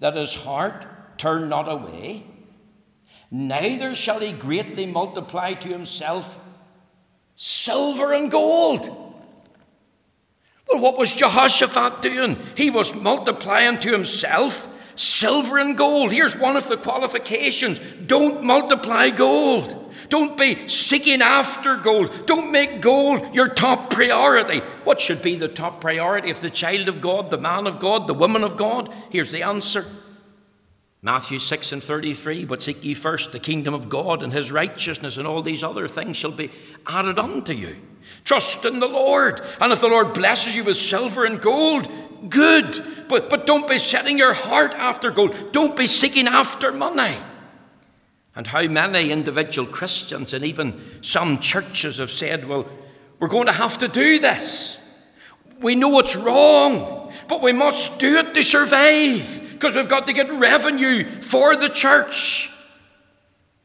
that 0.00 0.14
his 0.14 0.34
heart 0.34 1.16
turn 1.16 1.48
not 1.48 1.72
away 1.72 2.24
neither 3.30 3.94
shall 3.94 4.20
he 4.20 4.32
greatly 4.32 4.84
multiply 4.84 5.54
to 5.54 5.68
himself 5.68 6.38
silver 7.34 8.12
and 8.12 8.30
gold. 8.30 9.09
Well, 10.70 10.82
what 10.82 10.98
was 10.98 11.12
Jehoshaphat 11.12 12.02
doing? 12.02 12.38
He 12.56 12.70
was 12.70 12.94
multiplying 12.94 13.78
to 13.80 13.92
himself 13.92 14.72
silver 15.00 15.58
and 15.58 15.76
gold. 15.76 16.12
Here's 16.12 16.36
one 16.36 16.56
of 16.56 16.68
the 16.68 16.76
qualifications 16.76 17.78
don't 18.06 18.42
multiply 18.42 19.10
gold. 19.10 19.76
Don't 20.08 20.36
be 20.36 20.68
seeking 20.68 21.22
after 21.22 21.76
gold. 21.76 22.26
Don't 22.26 22.50
make 22.50 22.80
gold 22.80 23.34
your 23.34 23.48
top 23.48 23.90
priority. 23.90 24.58
What 24.84 25.00
should 25.00 25.22
be 25.22 25.36
the 25.36 25.48
top 25.48 25.80
priority 25.80 26.30
of 26.30 26.40
the 26.40 26.50
child 26.50 26.88
of 26.88 27.00
God, 27.00 27.30
the 27.30 27.38
man 27.38 27.66
of 27.66 27.78
God, 27.78 28.06
the 28.06 28.14
woman 28.14 28.42
of 28.42 28.56
God? 28.56 28.92
Here's 29.10 29.30
the 29.30 29.42
answer 29.42 29.86
Matthew 31.02 31.38
6 31.38 31.72
and 31.72 31.82
33, 31.82 32.44
but 32.44 32.62
seek 32.62 32.84
ye 32.84 32.92
first 32.92 33.32
the 33.32 33.38
kingdom 33.38 33.72
of 33.72 33.88
God 33.88 34.22
and 34.22 34.32
his 34.32 34.52
righteousness, 34.52 35.16
and 35.16 35.26
all 35.26 35.40
these 35.40 35.62
other 35.62 35.88
things 35.88 36.18
shall 36.18 36.30
be 36.30 36.50
added 36.86 37.18
unto 37.18 37.54
you. 37.54 37.76
Trust 38.24 38.66
in 38.66 38.80
the 38.80 38.88
Lord. 38.88 39.40
And 39.60 39.72
if 39.72 39.80
the 39.80 39.88
Lord 39.88 40.12
blesses 40.12 40.54
you 40.54 40.62
with 40.62 40.76
silver 40.76 41.24
and 41.24 41.40
gold, 41.40 41.88
good. 42.28 42.84
But, 43.08 43.30
but 43.30 43.46
don't 43.46 43.68
be 43.68 43.78
setting 43.78 44.18
your 44.18 44.34
heart 44.34 44.74
after 44.74 45.10
gold. 45.10 45.52
Don't 45.52 45.74
be 45.76 45.86
seeking 45.86 46.28
after 46.28 46.70
money. 46.70 47.16
And 48.36 48.46
how 48.46 48.62
many 48.68 49.10
individual 49.10 49.66
Christians 49.66 50.34
and 50.34 50.44
even 50.44 50.80
some 51.02 51.38
churches 51.38 51.96
have 51.96 52.10
said, 52.10 52.46
well, 52.46 52.68
we're 53.18 53.28
going 53.28 53.46
to 53.46 53.52
have 53.52 53.78
to 53.78 53.88
do 53.88 54.18
this. 54.18 54.76
We 55.60 55.74
know 55.74 55.98
it's 55.98 56.16
wrong, 56.16 57.12
but 57.26 57.42
we 57.42 57.52
must 57.52 58.00
do 58.00 58.18
it 58.18 58.34
to 58.34 58.42
survive 58.42 59.49
because 59.60 59.76
we've 59.76 59.88
got 59.88 60.06
to 60.06 60.14
get 60.14 60.30
revenue 60.32 61.04
for 61.04 61.54
the 61.54 61.68
church. 61.68 62.50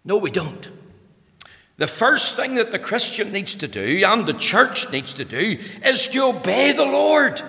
No, 0.04 0.18
we 0.18 0.30
don't. 0.30 0.68
The 1.78 1.88
first 1.88 2.36
thing 2.36 2.56
that 2.56 2.72
the 2.72 2.80
Christian 2.80 3.32
needs 3.32 3.56
to 3.56 3.68
do 3.68 4.04
and 4.06 4.26
the 4.26 4.34
church 4.34 4.92
needs 4.92 5.14
to 5.14 5.24
do 5.24 5.58
is 5.86 6.08
to 6.10 6.24
obey 6.26 6.74
the 6.74 6.86
Lord. 6.86 7.42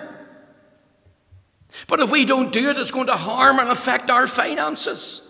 But 1.87 1.99
if 1.99 2.09
we 2.09 2.23
don't 2.23 2.53
do 2.53 2.69
it, 2.69 2.77
it's 2.77 2.89
going 2.89 3.07
to 3.07 3.17
harm 3.17 3.59
and 3.59 3.69
affect 3.69 4.09
our 4.09 4.27
finances. 4.27 5.23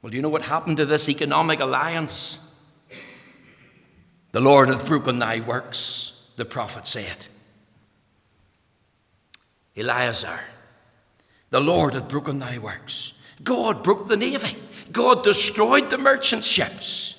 Well, 0.00 0.10
do 0.10 0.16
you 0.16 0.22
know 0.22 0.28
what 0.28 0.42
happened 0.42 0.76
to 0.76 0.86
this 0.86 1.08
economic 1.08 1.58
alliance? 1.58 2.54
The 4.30 4.40
Lord 4.40 4.68
hath 4.68 4.86
broken 4.86 5.18
thy 5.18 5.40
works, 5.40 6.30
the 6.36 6.44
prophet 6.44 6.86
said. 6.86 7.26
Eleazar 9.76 10.40
the 11.50 11.60
Lord 11.60 11.94
had 11.94 12.08
broken 12.08 12.38
thy 12.38 12.58
works. 12.58 13.12
God 13.42 13.82
broke 13.82 14.08
the 14.08 14.16
navy. 14.16 14.56
God 14.92 15.24
destroyed 15.24 15.90
the 15.90 15.98
merchant 15.98 16.44
ships. 16.44 17.16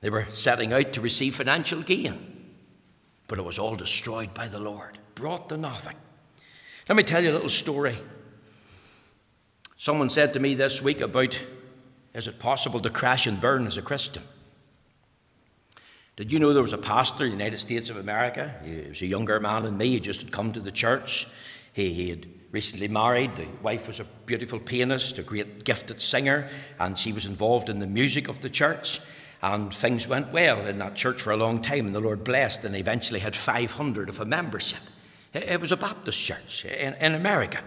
They 0.00 0.10
were 0.10 0.26
setting 0.32 0.72
out 0.72 0.92
to 0.92 1.00
receive 1.00 1.36
financial 1.36 1.82
gain, 1.82 2.50
but 3.28 3.38
it 3.38 3.44
was 3.44 3.58
all 3.58 3.76
destroyed 3.76 4.34
by 4.34 4.48
the 4.48 4.58
Lord, 4.58 4.98
brought 5.14 5.48
to 5.48 5.56
nothing. 5.56 5.96
Let 6.88 6.96
me 6.96 7.04
tell 7.04 7.22
you 7.22 7.30
a 7.30 7.34
little 7.34 7.48
story. 7.48 7.96
Someone 9.76 10.10
said 10.10 10.32
to 10.32 10.40
me 10.40 10.54
this 10.54 10.82
week 10.82 11.00
about 11.00 11.40
is 12.14 12.26
it 12.26 12.38
possible 12.38 12.80
to 12.80 12.90
crash 12.90 13.26
and 13.26 13.40
burn 13.40 13.66
as 13.66 13.78
a 13.78 13.82
Christian? 13.82 14.22
Did 16.16 16.30
you 16.30 16.38
know 16.38 16.52
there 16.52 16.62
was 16.62 16.74
a 16.74 16.78
pastor 16.78 17.24
in 17.24 17.30
the 17.30 17.36
United 17.36 17.58
States 17.58 17.88
of 17.88 17.96
America? 17.96 18.54
He 18.64 18.88
was 18.88 19.00
a 19.00 19.06
younger 19.06 19.40
man 19.40 19.62
than 19.62 19.78
me. 19.78 19.88
He 19.88 20.00
just 20.00 20.20
had 20.20 20.30
come 20.30 20.52
to 20.52 20.60
the 20.60 20.70
church. 20.70 21.26
He, 21.72 21.94
he 21.94 22.10
had 22.10 22.26
recently 22.52 22.86
married. 22.86 23.34
The 23.36 23.46
wife 23.62 23.88
was 23.88 23.98
a 23.98 24.04
beautiful 24.26 24.60
pianist, 24.60 25.18
a 25.18 25.22
great 25.22 25.64
gifted 25.64 26.00
singer, 26.00 26.48
and 26.78 26.96
she 26.96 27.12
was 27.12 27.26
involved 27.26 27.68
in 27.68 27.80
the 27.80 27.86
music 27.86 28.28
of 28.28 28.40
the 28.40 28.50
church. 28.50 29.00
And 29.42 29.74
things 29.74 30.06
went 30.06 30.32
well 30.32 30.64
in 30.66 30.78
that 30.78 30.94
church 30.94 31.20
for 31.20 31.32
a 31.32 31.36
long 31.36 31.60
time, 31.60 31.86
and 31.86 31.94
the 31.94 32.00
Lord 32.00 32.22
blessed, 32.22 32.64
and 32.64 32.76
eventually 32.76 33.18
had 33.18 33.34
500 33.34 34.08
of 34.08 34.20
a 34.20 34.24
membership. 34.24 34.78
It 35.34 35.60
was 35.60 35.72
a 35.72 35.76
Baptist 35.76 36.22
church 36.22 36.64
in, 36.66 36.94
in 36.94 37.14
America. 37.14 37.60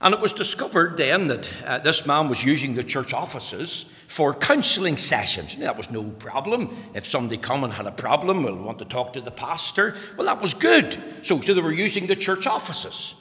And 0.00 0.12
it 0.12 0.20
was 0.20 0.32
discovered 0.32 0.98
then 0.98 1.28
that 1.28 1.50
uh, 1.64 1.78
this 1.78 2.04
man 2.06 2.28
was 2.28 2.44
using 2.44 2.74
the 2.74 2.84
church 2.84 3.14
offices 3.14 3.84
for 4.08 4.34
counselling 4.34 4.98
sessions. 4.98 5.56
Now, 5.56 5.66
that 5.66 5.78
was 5.78 5.90
no 5.90 6.02
problem. 6.02 6.76
If 6.94 7.06
somebody 7.06 7.38
come 7.38 7.64
and 7.64 7.72
had 7.72 7.86
a 7.86 7.92
problem, 7.92 8.42
will 8.42 8.56
want 8.56 8.80
to 8.80 8.84
talk 8.84 9.14
to 9.14 9.20
the 9.20 9.30
pastor, 9.30 9.94
well, 10.18 10.26
that 10.26 10.42
was 10.42 10.52
good. 10.52 10.98
So, 11.22 11.40
so 11.40 11.54
they 11.54 11.62
were 11.62 11.72
using 11.72 12.06
the 12.06 12.16
church 12.16 12.46
offices. 12.46 13.14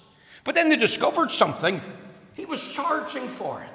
But 0.44 0.56
then 0.56 0.70
they 0.70 0.76
discovered 0.76 1.32
something. 1.32 1.82
He 2.34 2.46
was 2.46 2.68
charging 2.68 3.28
for 3.28 3.62
it. 3.62 3.70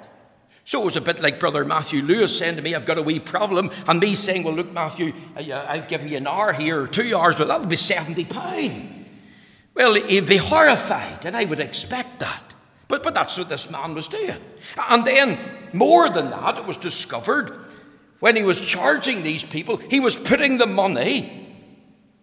So 0.65 0.81
it 0.81 0.85
was 0.85 0.95
a 0.95 1.01
bit 1.01 1.19
like 1.19 1.39
Brother 1.39 1.65
Matthew 1.65 2.03
Lewis 2.03 2.37
saying 2.37 2.57
to 2.57 2.61
me, 2.61 2.75
I've 2.75 2.85
got 2.85 2.99
a 2.99 3.01
wee 3.01 3.19
problem, 3.19 3.71
and 3.87 3.99
me 3.99 4.13
saying, 4.13 4.43
Well, 4.43 4.53
look, 4.53 4.71
Matthew, 4.71 5.13
I've 5.35 5.49
uh, 5.49 5.87
given 5.87 6.07
you 6.07 6.17
an 6.17 6.27
hour 6.27 6.53
here 6.53 6.81
or 6.81 6.87
two 6.87 7.17
hours, 7.17 7.35
but 7.35 7.47
that'll 7.47 7.65
be 7.65 7.75
£70. 7.75 9.05
Well, 9.73 9.95
he'd 9.95 10.27
be 10.27 10.37
horrified, 10.37 11.25
and 11.25 11.35
I 11.35 11.45
would 11.45 11.59
expect 11.59 12.19
that. 12.19 12.43
But, 12.87 13.01
but 13.01 13.13
that's 13.15 13.37
what 13.37 13.49
this 13.49 13.71
man 13.71 13.95
was 13.95 14.07
doing. 14.07 14.37
And 14.89 15.05
then, 15.05 15.39
more 15.73 16.09
than 16.09 16.29
that, 16.29 16.57
it 16.57 16.65
was 16.65 16.77
discovered 16.77 17.51
when 18.19 18.35
he 18.35 18.43
was 18.43 18.59
charging 18.59 19.23
these 19.23 19.43
people, 19.43 19.77
he 19.77 19.99
was 19.99 20.15
putting 20.15 20.57
the 20.57 20.67
money 20.67 21.47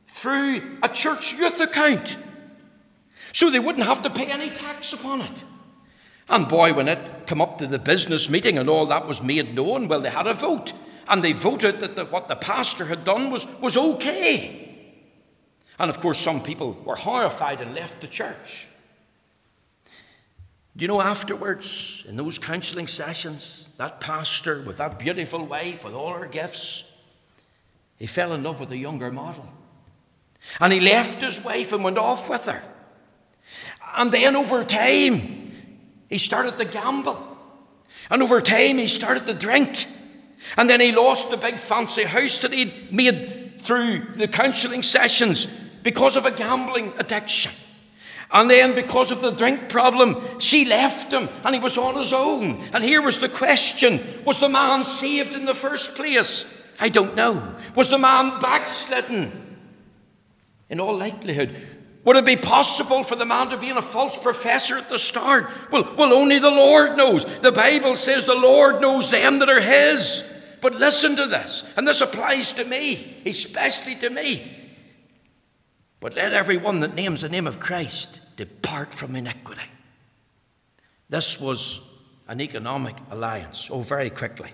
through 0.08 0.78
a 0.82 0.88
church 0.88 1.32
youth 1.32 1.60
account 1.60 2.16
so 3.36 3.50
they 3.50 3.60
wouldn't 3.60 3.84
have 3.84 4.02
to 4.02 4.08
pay 4.08 4.32
any 4.32 4.48
tax 4.48 4.94
upon 4.94 5.20
it. 5.20 5.44
And 6.26 6.48
boy, 6.48 6.72
when 6.72 6.88
it 6.88 7.26
come 7.26 7.42
up 7.42 7.58
to 7.58 7.66
the 7.66 7.78
business 7.78 8.30
meeting 8.30 8.56
and 8.56 8.66
all 8.66 8.86
that 8.86 9.06
was 9.06 9.22
made 9.22 9.54
known, 9.54 9.88
well, 9.88 10.00
they 10.00 10.08
had 10.08 10.26
a 10.26 10.32
vote. 10.32 10.72
And 11.06 11.22
they 11.22 11.34
voted 11.34 11.80
that 11.80 11.96
the, 11.96 12.06
what 12.06 12.28
the 12.28 12.36
pastor 12.36 12.86
had 12.86 13.04
done 13.04 13.30
was, 13.30 13.46
was 13.60 13.76
okay. 13.76 14.88
And 15.78 15.90
of 15.90 16.00
course, 16.00 16.18
some 16.18 16.42
people 16.42 16.80
were 16.82 16.94
horrified 16.96 17.60
and 17.60 17.74
left 17.74 18.00
the 18.00 18.08
church. 18.08 18.68
Do 20.74 20.84
you 20.84 20.88
know, 20.88 21.02
afterwards, 21.02 22.06
in 22.08 22.16
those 22.16 22.38
counseling 22.38 22.86
sessions, 22.86 23.68
that 23.76 24.00
pastor 24.00 24.62
with 24.62 24.78
that 24.78 24.98
beautiful 24.98 25.44
wife 25.44 25.84
with 25.84 25.92
all 25.92 26.14
her 26.14 26.26
gifts, 26.26 26.90
he 27.98 28.06
fell 28.06 28.32
in 28.32 28.42
love 28.42 28.60
with 28.60 28.70
a 28.70 28.78
younger 28.78 29.12
model. 29.12 29.46
And 30.58 30.72
he 30.72 30.80
left 30.80 31.20
his 31.20 31.44
wife 31.44 31.74
and 31.74 31.84
went 31.84 31.98
off 31.98 32.30
with 32.30 32.46
her. 32.46 32.62
And 33.96 34.10
then 34.10 34.36
over 34.36 34.64
time, 34.64 35.52
he 36.08 36.18
started 36.18 36.58
to 36.58 36.64
gamble. 36.64 37.36
And 38.10 38.22
over 38.22 38.40
time, 38.40 38.78
he 38.78 38.88
started 38.88 39.26
to 39.26 39.34
drink. 39.34 39.86
And 40.56 40.70
then 40.70 40.80
he 40.80 40.92
lost 40.92 41.30
the 41.30 41.36
big 41.36 41.56
fancy 41.56 42.04
house 42.04 42.38
that 42.38 42.52
he'd 42.52 42.92
made 42.92 43.60
through 43.60 44.12
the 44.12 44.28
counseling 44.28 44.82
sessions 44.82 45.46
because 45.82 46.16
of 46.16 46.24
a 46.24 46.30
gambling 46.30 46.92
addiction. 46.98 47.52
And 48.32 48.50
then, 48.50 48.74
because 48.74 49.12
of 49.12 49.20
the 49.20 49.30
drink 49.30 49.68
problem, 49.68 50.40
she 50.40 50.64
left 50.64 51.12
him 51.12 51.28
and 51.44 51.54
he 51.54 51.60
was 51.60 51.78
on 51.78 51.96
his 51.96 52.12
own. 52.12 52.60
And 52.72 52.82
here 52.82 53.00
was 53.00 53.20
the 53.20 53.28
question 53.28 54.00
Was 54.24 54.40
the 54.40 54.48
man 54.48 54.84
saved 54.84 55.34
in 55.34 55.44
the 55.44 55.54
first 55.54 55.96
place? 55.96 56.52
I 56.78 56.88
don't 56.88 57.14
know. 57.14 57.54
Was 57.74 57.88
the 57.88 57.98
man 57.98 58.40
backslidden? 58.40 59.44
In 60.68 60.80
all 60.80 60.98
likelihood, 60.98 61.56
Would 62.06 62.16
it 62.16 62.24
be 62.24 62.36
possible 62.36 63.02
for 63.02 63.16
the 63.16 63.24
man 63.24 63.48
to 63.48 63.56
be 63.56 63.68
in 63.68 63.76
a 63.76 63.82
false 63.82 64.16
professor 64.16 64.78
at 64.78 64.88
the 64.88 64.98
start? 64.98 65.48
Well, 65.72 65.92
well, 65.98 66.14
only 66.14 66.38
the 66.38 66.52
Lord 66.52 66.96
knows. 66.96 67.24
The 67.40 67.50
Bible 67.50 67.96
says 67.96 68.24
the 68.24 68.34
Lord 68.36 68.80
knows 68.80 69.10
them 69.10 69.40
that 69.40 69.48
are 69.48 69.60
His. 69.60 70.32
But 70.60 70.76
listen 70.76 71.16
to 71.16 71.26
this, 71.26 71.64
and 71.76 71.86
this 71.86 72.00
applies 72.00 72.52
to 72.52 72.64
me, 72.64 73.22
especially 73.26 73.96
to 73.96 74.08
me. 74.08 74.40
But 75.98 76.14
let 76.14 76.32
everyone 76.32 76.78
that 76.80 76.94
names 76.94 77.22
the 77.22 77.28
name 77.28 77.48
of 77.48 77.58
Christ 77.58 78.36
depart 78.36 78.94
from 78.94 79.16
iniquity. 79.16 79.68
This 81.08 81.40
was 81.40 81.80
an 82.28 82.40
economic 82.40 82.94
alliance. 83.10 83.68
Oh, 83.68 83.82
very 83.82 84.10
quickly. 84.10 84.52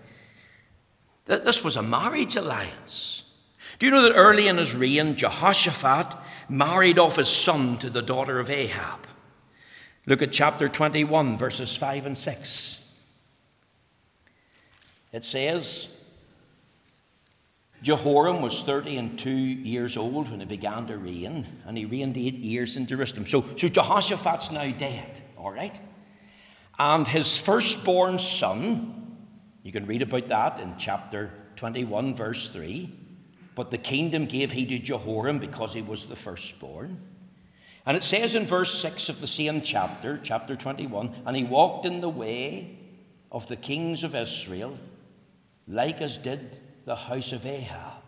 This 1.27 1.63
was 1.63 1.77
a 1.77 1.83
marriage 1.83 2.35
alliance. 2.37 3.31
Do 3.79 3.87
you 3.87 3.93
know 3.93 4.03
that 4.03 4.15
early 4.15 4.49
in 4.49 4.57
his 4.57 4.75
reign, 4.75 5.17
Jehoshaphat 5.17 6.17
married 6.53 6.99
off 6.99 7.17
his 7.17 7.29
son 7.29 7.79
to 7.79 7.91
the 7.91 8.03
daughter 8.03 8.39
of 8.39 8.51
Ahab. 8.51 9.01
Look 10.07 10.21
at 10.21 10.33
chapter 10.33 10.69
21, 10.69 11.39
verses 11.39 11.77
5 11.77 12.07
and 12.07 12.19
6. 12.19 12.95
It 15.13 15.25
says, 15.25 15.97
Jehoram 17.83 18.43
was 18.43 18.63
30 18.63 18.97
and 18.97 19.19
2 19.19 19.31
years 19.31 19.97
old 19.97 20.31
when 20.31 20.41
he 20.41 20.47
began 20.47 20.87
to 20.87 20.99
reign, 20.99 21.47
and 21.67 21.77
he 21.77 21.85
reigned 21.85 22.17
eight 22.17 22.35
years 22.35 22.77
in 22.77 22.87
Jerusalem. 22.87 23.27
So, 23.27 23.43
so 23.57 23.69
Jehoshaphat's 23.69 24.53
now 24.53 24.71
dead, 24.73 25.23
all 25.37 25.53
right? 25.53 25.79
And 26.79 27.07
his 27.07 27.41
firstborn 27.41 28.19
son, 28.19 29.17
you 29.63 29.73
can 29.73 29.87
read 29.87 30.03
about 30.03 30.29
that 30.29 30.61
in 30.61 30.75
chapter 30.79 31.31
21, 31.57 32.15
verse 32.15 32.49
3 32.51 33.02
but 33.55 33.71
the 33.71 33.79
kingdom 33.79 34.27
gave 34.27 34.53
he 34.53 34.67
to 34.67 34.79
Jehoram 34.79 35.39
because 35.39 35.75
he 35.75 35.83
was 35.83 36.07
the 36.07 36.17
firstborn. 36.17 37.01
And 37.85 37.97
it 37.97 38.03
says 38.03 38.35
in 38.35 38.47
verse 38.47 38.73
6 38.81 39.09
of 39.09 39.21
the 39.21 39.27
same 39.27 39.61
chapter, 39.61 40.21
chapter 40.23 40.55
21, 40.55 41.13
and 41.27 41.37
he 41.37 41.45
walked 41.45 41.85
in 41.85 42.01
the 42.01 42.09
way 42.09 42.79
of 43.31 43.49
the 43.49 43.57
kings 43.57 44.05
of 44.05 44.15
Israel, 44.15 44.79
like 45.67 46.01
as 46.01 46.19
did 46.19 46.59
the 46.85 46.97
house 46.97 47.33
of 47.33 47.45
Ahab. 47.45 48.03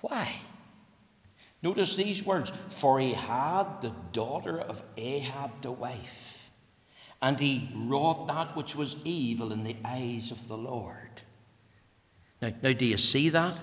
Why? 0.00 0.34
Notice 1.62 1.94
these 1.94 2.24
words 2.24 2.50
For 2.70 2.98
he 2.98 3.12
had 3.12 3.82
the 3.82 3.92
daughter 4.12 4.58
of 4.58 4.82
Ahab 4.96 5.60
to 5.62 5.70
wife, 5.70 6.50
and 7.22 7.38
he 7.38 7.70
wrought 7.74 8.26
that 8.26 8.56
which 8.56 8.74
was 8.74 8.96
evil 9.04 9.52
in 9.52 9.62
the 9.62 9.76
eyes 9.84 10.30
of 10.30 10.48
the 10.48 10.56
Lord. 10.56 11.09
Now, 12.40 12.52
now 12.62 12.72
do 12.72 12.84
you 12.84 12.98
see 12.98 13.28
that? 13.30 13.58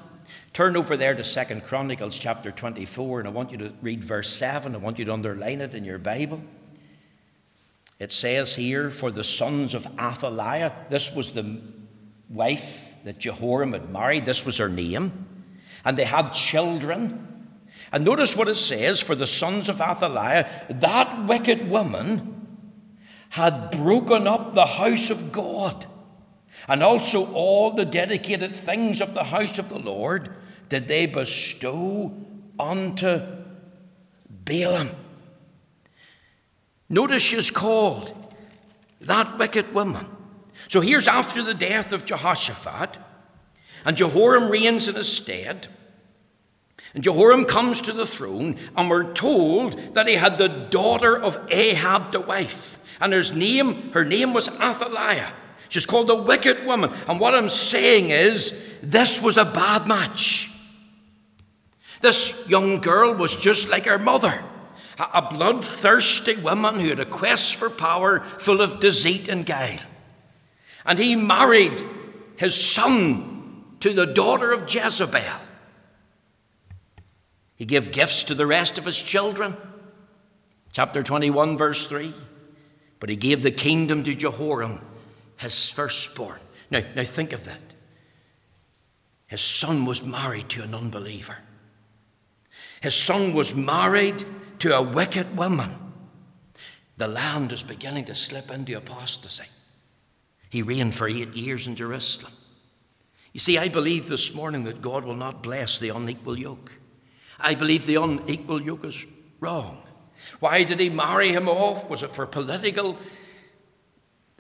Turn 0.54 0.76
over 0.76 0.98
there 0.98 1.16
to 1.16 1.24
Second 1.24 1.63
Chronicles 1.63 2.18
chapter 2.18 2.52
24, 2.52 3.20
and 3.20 3.28
I 3.28 3.32
want 3.32 3.52
you 3.52 3.58
to 3.60 3.74
read 3.82 4.04
verse 4.04 4.30
7. 4.34 4.76
I 4.76 4.78
want 4.78 5.00
you 5.00 5.06
to 5.06 5.13
underline 5.13 5.62
it 5.62 5.74
in 5.74 5.84
your 5.86 5.98
Bible. 5.98 6.42
It 8.00 8.12
says 8.12 8.56
here, 8.56 8.90
For 8.90 9.12
the 9.12 9.24
sons 9.24 9.74
of 9.74 9.88
Athaliah, 10.00 10.72
this 10.90 11.16
was 11.16 11.34
the 11.34 11.62
wife 12.30 12.96
that 13.04 13.20
Jehoram 13.20 13.74
had 13.74 13.90
married, 13.90 14.26
this 14.26 14.46
was 14.46 14.58
her 14.58 14.70
name, 14.70 15.28
and 15.86 15.98
they 15.98 16.04
had 16.04 16.32
children. 16.32 17.24
And 17.92 18.04
notice 18.04 18.36
what 18.36 18.48
it 18.48 18.58
says 18.58 19.02
For 19.02 19.16
the 19.16 19.28
sons 19.28 19.70
of 19.70 19.82
Athaliah, 19.82 20.50
that 20.70 21.28
wicked 21.28 21.70
woman 21.70 22.48
had 23.30 23.72
broken 23.72 24.28
up 24.28 24.54
the 24.54 24.66
house 24.66 25.10
of 25.10 25.32
God 25.32 25.86
and 26.67 26.84
also 26.84 27.32
all 27.34 27.72
the 27.72 27.86
dedicated 27.86 28.54
things 28.54 29.02
of 29.02 29.13
the 29.13 29.26
house 29.26 29.60
of 29.60 29.70
the 29.70 29.80
Lord 29.80 30.30
did 30.70 30.88
they 30.88 31.06
bestow 31.06 32.13
unto 32.60 33.22
Baalim. 34.43 34.93
Notice 36.89 37.22
she's 37.22 37.52
called 37.52 38.13
that 39.02 39.38
wicked 39.38 39.74
woman. 39.74 40.08
So 40.70 40.82
here's 40.82 41.08
after 41.08 41.43
the 41.43 41.54
death 41.54 41.93
of 41.93 42.06
Jehoshaphat, 42.06 42.98
and 43.86 43.96
Jehoram 43.96 44.50
reigns 44.50 44.88
in 44.88 44.96
his 44.96 45.12
stead. 45.12 45.67
And 46.93 47.04
Jehoram 47.04 47.46
comes 47.46 47.80
to 47.82 47.93
the 47.93 48.06
throne, 48.06 48.58
and 48.76 48.89
we're 48.89 49.13
told 49.13 49.93
that 49.93 50.08
he 50.08 50.15
had 50.15 50.38
the 50.38 50.48
daughter 50.48 51.17
of 51.17 51.38
Ahab 51.50 52.12
the 52.12 52.20
wife. 52.20 52.80
And 53.00 53.13
her 53.13 53.24
name, 53.36 53.91
her 53.91 54.04
name 54.04 54.34
was 54.34 54.48
Athaliah. 54.48 55.32
She's 55.69 55.86
called 55.86 56.08
the 56.08 56.15
wicked 56.15 56.65
woman. 56.65 56.91
And 57.08 57.19
what 57.19 57.36
I'm 57.36 57.49
saying 57.49 58.10
is, 58.10 58.80
this 58.82 59.21
was 59.21 59.38
a 59.38 59.45
bad 59.45 59.88
match. 59.88 60.51
This 62.01 62.47
young 62.49 62.80
girl 62.80 63.13
was 63.13 63.36
just 63.36 63.69
like 63.69 63.86
her 63.86 63.97
mother, 63.97 64.43
a 64.99 65.21
bloodthirsty 65.21 66.36
woman 66.36 66.80
who 66.80 66.89
had 66.89 66.99
a 66.99 67.06
quest 67.06 67.56
for 67.56 67.69
power 67.69 68.19
full 68.19 68.62
of 68.62 68.80
deceit 68.80 69.27
and 69.27 69.45
guile. 69.45 69.80
And 70.86 70.99
he 70.99 71.15
married 71.15 71.86
his 72.38 72.56
son 72.56 73.65
to 73.80 73.93
the 73.93 74.06
daughter 74.06 74.51
of 74.51 74.73
Jezebel. 74.73 75.21
He 77.56 77.65
gave 77.65 77.91
gifts 77.91 78.23
to 78.25 78.36
the 78.36 78.45
rest 78.45 78.77
of 78.77 78.86
his 78.86 79.01
children. 79.01 79.58
Chapter 80.71 81.01
21, 81.01 81.58
verse 81.58 81.88
3. 81.88 82.13
But 82.99 83.10
he 83.10 83.15
gave 83.15 83.41
the 83.41 83.51
kingdom 83.51 84.03
to 84.03 84.13
Jehoram 84.13 84.82
his 85.38 85.69
firstborn. 85.69 86.39
Now, 86.69 86.84
now 86.95 87.04
think 87.04 87.34
of 87.34 87.45
that. 87.45 87.62
His 89.28 89.41
son 89.41 89.86
was 89.86 90.04
married 90.04 90.50
to 90.50 90.63
an 90.63 90.73
unbeliever. 90.73 91.38
His 92.82 92.95
son 92.95 93.34
was 93.34 93.56
married 93.56 94.26
to 94.60 94.76
a 94.76 94.82
wicked 94.82 95.38
woman. 95.38 95.71
The 96.97 97.08
land 97.08 97.52
is 97.52 97.63
beginning 97.63 98.06
to 98.06 98.15
slip 98.15 98.50
into 98.50 98.78
apostasy. 98.78 99.45
He 100.50 100.62
reigned 100.62 100.95
for 100.95 101.08
eight 101.08 101.34
years 101.34 101.67
in 101.67 101.76
Jerusalem. 101.76 102.32
You 103.34 103.39
see, 103.39 103.58
I 103.58 103.67
believe 103.67 104.08
this 104.08 104.34
morning 104.34 104.63
that 104.63 104.82
God 104.82 105.04
will 105.04 105.15
not 105.15 105.43
bless 105.43 105.78
the 105.78 105.89
unequal 105.89 106.39
yoke. 106.39 106.71
I 107.39 107.54
believe 107.54 107.86
the 107.86 108.02
unequal 108.02 108.62
yoke 108.62 108.86
is 108.86 109.06
wrong. 109.39 109.84
Why 110.39 110.63
did 110.63 110.80
he 110.80 110.89
marry 110.89 111.30
him 111.30 111.47
off? 111.47 111.89
Was 111.89 112.02
it 112.02 112.12
for 112.12 112.26
political 112.26 112.97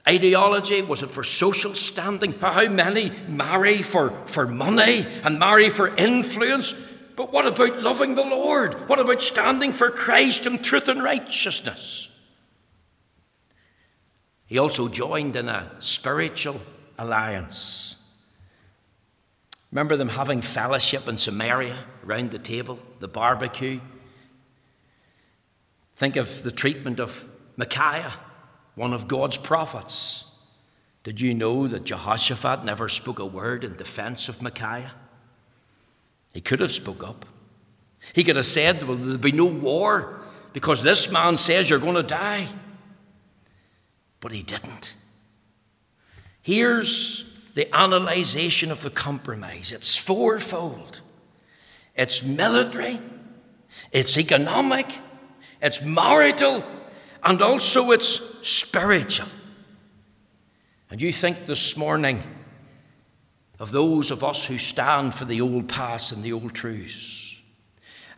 ideology? 0.07 0.81
Was 0.81 1.03
it 1.03 1.09
for 1.09 1.23
social 1.23 1.73
standing? 1.73 2.33
How 2.39 2.67
many 2.69 3.11
marry 3.27 3.81
for, 3.81 4.11
for 4.27 4.47
money 4.47 5.05
and 5.23 5.37
marry 5.37 5.69
for 5.69 5.95
influence? 5.95 6.71
But 7.15 7.33
what 7.33 7.47
about 7.47 7.81
loving 7.81 8.15
the 8.15 8.23
Lord? 8.23 8.87
What 8.87 8.99
about 8.99 9.21
standing 9.21 9.73
for 9.73 9.89
Christ 9.89 10.45
and 10.45 10.63
truth 10.63 10.87
and 10.87 11.03
righteousness? 11.03 12.09
He 14.45 14.57
also 14.57 14.87
joined 14.87 15.35
in 15.35 15.49
a 15.49 15.69
spiritual 15.79 16.61
alliance. 16.97 17.95
Remember 19.71 19.97
them 19.97 20.09
having 20.09 20.41
fellowship 20.41 21.07
in 21.07 21.17
Samaria 21.17 21.75
around 22.05 22.31
the 22.31 22.39
table, 22.39 22.79
the 22.99 23.09
barbecue? 23.09 23.81
Think 25.97 26.15
of 26.15 26.43
the 26.43 26.51
treatment 26.51 26.99
of 27.01 27.25
Micaiah 27.57 28.13
one 28.77 28.93
of 28.93 29.07
God's 29.07 29.35
prophets. 29.35 30.23
Did 31.03 31.19
you 31.19 31.33
know 31.33 31.67
that 31.67 31.83
Jehoshaphat 31.83 32.63
never 32.63 32.87
spoke 32.87 33.19
a 33.19 33.25
word 33.25 33.63
in 33.63 33.75
defense 33.75 34.29
of 34.29 34.41
Micaiah? 34.41 34.93
He 36.31 36.41
could 36.41 36.59
have 36.59 36.71
spoke 36.71 37.03
up. 37.03 37.25
He 38.13 38.23
could 38.23 38.35
have 38.35 38.45
said, 38.45 38.83
Well, 38.83 38.95
there'll 38.95 39.17
be 39.17 39.31
no 39.31 39.45
war 39.45 40.21
because 40.53 40.83
this 40.83 41.11
man 41.11 41.37
says 41.37 41.69
you're 41.69 41.79
going 41.79 41.95
to 41.95 42.03
die. 42.03 42.47
But 44.19 44.31
he 44.31 44.43
didn't. 44.43 44.93
Here's 46.43 47.51
the 47.55 47.75
analyzation 47.75 48.71
of 48.71 48.81
the 48.81 48.91
compromise 48.91 49.71
it's 49.71 49.97
fourfold 49.97 51.01
it's 51.95 52.23
military, 52.23 53.01
it's 53.91 54.19
economic, 54.19 54.99
it's 55.63 55.83
marital, 55.83 56.63
and 57.23 57.41
also 57.41 57.91
it's 57.91 58.47
spiritual. 58.47 59.27
And 60.89 61.01
you 61.01 61.11
think 61.11 61.45
this 61.45 61.75
morning 61.75 62.23
of 63.59 63.71
those 63.71 64.11
of 64.11 64.23
us 64.23 64.45
who 64.45 64.57
stand 64.57 65.13
for 65.13 65.25
the 65.25 65.41
old 65.41 65.67
past 65.67 66.11
and 66.11 66.23
the 66.23 66.33
old 66.33 66.53
truths. 66.53 67.26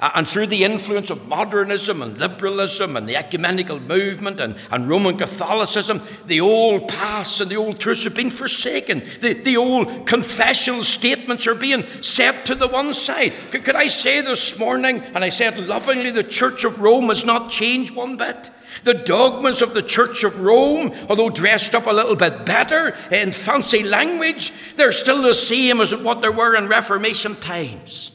And 0.02 0.26
through 0.26 0.48
the 0.48 0.64
influence 0.64 1.10
of 1.10 1.28
modernism 1.28 2.02
and 2.02 2.18
liberalism 2.18 2.96
and 2.96 3.08
the 3.08 3.18
ecumenical 3.18 3.82
movement 3.82 4.40
and, 4.40 4.56
and 4.72 4.88
Roman 4.88 5.18
Catholicism, 5.18 6.02
the 6.26 6.40
old 6.40 6.88
past 6.88 7.42
and 7.42 7.52
the 7.52 7.58
old 7.58 7.82
truths 7.82 8.06
have 8.06 8.16
been 8.16 8.32
forsaken. 8.32 9.02
The, 9.20 9.34
the 9.34 9.58
old 9.58 10.08
confessional 10.08 10.84
statements 10.84 11.48
are 11.48 11.56
being 11.56 11.86
set 12.02 12.46
to 12.46 12.56
the 12.56 12.70
one 12.70 12.94
side. 12.94 13.34
Could, 13.52 13.66
could 13.66 13.76
I 13.76 13.88
say 13.88 14.22
this 14.22 14.58
morning, 14.58 15.04
and 15.14 15.22
I 15.22 15.30
said 15.30 15.60
lovingly, 15.68 16.12
the 16.12 16.24
Church 16.24 16.64
of 16.64 16.80
Rome 16.80 17.10
has 17.10 17.26
not 17.26 17.52
changed 17.52 17.94
one 17.94 18.16
bit. 18.16 18.52
The 18.86 18.94
dogmas 18.94 19.62
of 19.62 19.74
the 19.74 19.84
Church 19.84 20.24
of 20.24 20.40
Rome, 20.40 20.94
although 21.10 21.30
dressed 21.30 21.76
up 21.76 21.88
a 21.88 21.92
little 21.92 22.16
bit 22.16 22.46
better 22.46 22.96
in 23.12 23.34
fancy 23.34 23.84
language, 23.84 24.54
they're 24.78 24.94
still 24.94 25.22
the 25.22 25.34
same 25.34 25.82
as 25.82 25.94
what 25.94 26.22
they 26.22 26.30
were 26.30 26.56
in 26.56 26.70
Reformation 26.70 27.36
times. 27.36 28.12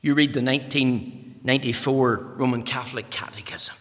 You 0.00 0.14
read 0.14 0.32
the 0.32 0.42
1994 0.42 2.34
Roman 2.36 2.62
Catholic 2.62 3.10
Catechism. 3.10 3.76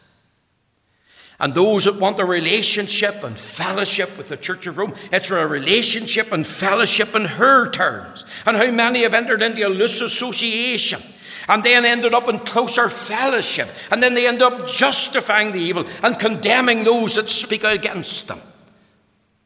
And 1.41 1.53
those 1.53 1.85
that 1.85 1.99
want 1.99 2.19
a 2.19 2.25
relationship 2.25 3.23
and 3.23 3.37
fellowship 3.37 4.17
with 4.17 4.27
the 4.27 4.35
Church 4.35 4.67
of 4.67 4.77
Rome, 4.77 4.93
it's 5.11 5.29
a 5.29 5.47
relationship 5.47 6.33
and 6.33 6.45
fellowship 6.45 7.15
in 7.15 7.23
her 7.23 7.71
terms. 7.71 8.25
And 8.45 8.57
how 8.57 8.69
many 8.71 9.03
have 9.03 9.13
entered 9.13 9.41
into 9.41 9.65
a 9.65 9.69
loose 9.69 10.01
association 10.01 11.01
and 11.47 11.63
then 11.63 11.83
ended 11.85 12.13
up 12.13 12.29
in 12.29 12.39
closer 12.39 12.89
fellowship. 12.89 13.69
And 13.91 14.03
then 14.03 14.13
they 14.13 14.27
end 14.27 14.41
up 14.41 14.67
justifying 14.67 15.51
the 15.51 15.61
evil 15.61 15.85
and 16.03 16.19
condemning 16.19 16.83
those 16.83 17.15
that 17.15 17.29
speak 17.29 17.63
against 17.63 18.27
them. 18.27 18.39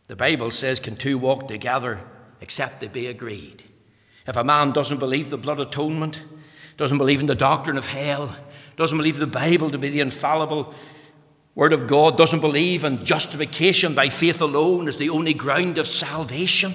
The 0.07 0.15
Bible 0.15 0.51
says, 0.51 0.79
Can 0.79 0.95
two 0.95 1.17
walk 1.17 1.47
together 1.47 2.01
except 2.41 2.81
they 2.81 2.89
be 2.89 3.07
agreed? 3.07 3.63
If 4.27 4.35
a 4.35 4.43
man 4.43 4.71
doesn't 4.71 4.99
believe 4.99 5.29
the 5.29 5.37
blood 5.37 5.59
atonement, 5.59 6.19
doesn't 6.77 6.97
believe 6.97 7.19
in 7.19 7.27
the 7.27 7.35
doctrine 7.35 7.77
of 7.77 7.87
hell, 7.87 8.35
doesn't 8.75 8.97
believe 8.97 9.19
the 9.19 9.27
Bible 9.27 9.69
to 9.69 9.77
be 9.77 9.89
the 9.89 9.99
infallible 9.99 10.73
Word 11.55 11.73
of 11.73 11.85
God, 11.85 12.17
doesn't 12.17 12.41
believe 12.41 12.83
in 12.83 13.05
justification 13.05 13.93
by 13.93 14.09
faith 14.09 14.41
alone 14.41 14.87
as 14.87 14.97
the 14.97 15.09
only 15.09 15.35
ground 15.35 15.77
of 15.77 15.87
salvation, 15.87 16.73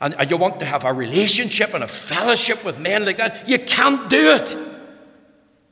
and, 0.00 0.14
you 0.30 0.36
want 0.36 0.60
to 0.60 0.66
have 0.66 0.84
a 0.84 0.92
relationship 0.92 1.72
and 1.72 1.82
a 1.82 1.88
fellowship 1.88 2.62
with 2.64 2.78
men 2.78 3.06
like 3.06 3.16
that, 3.16 3.48
you 3.48 3.58
can't 3.58 4.10
do 4.10 4.32
it. 4.32 4.54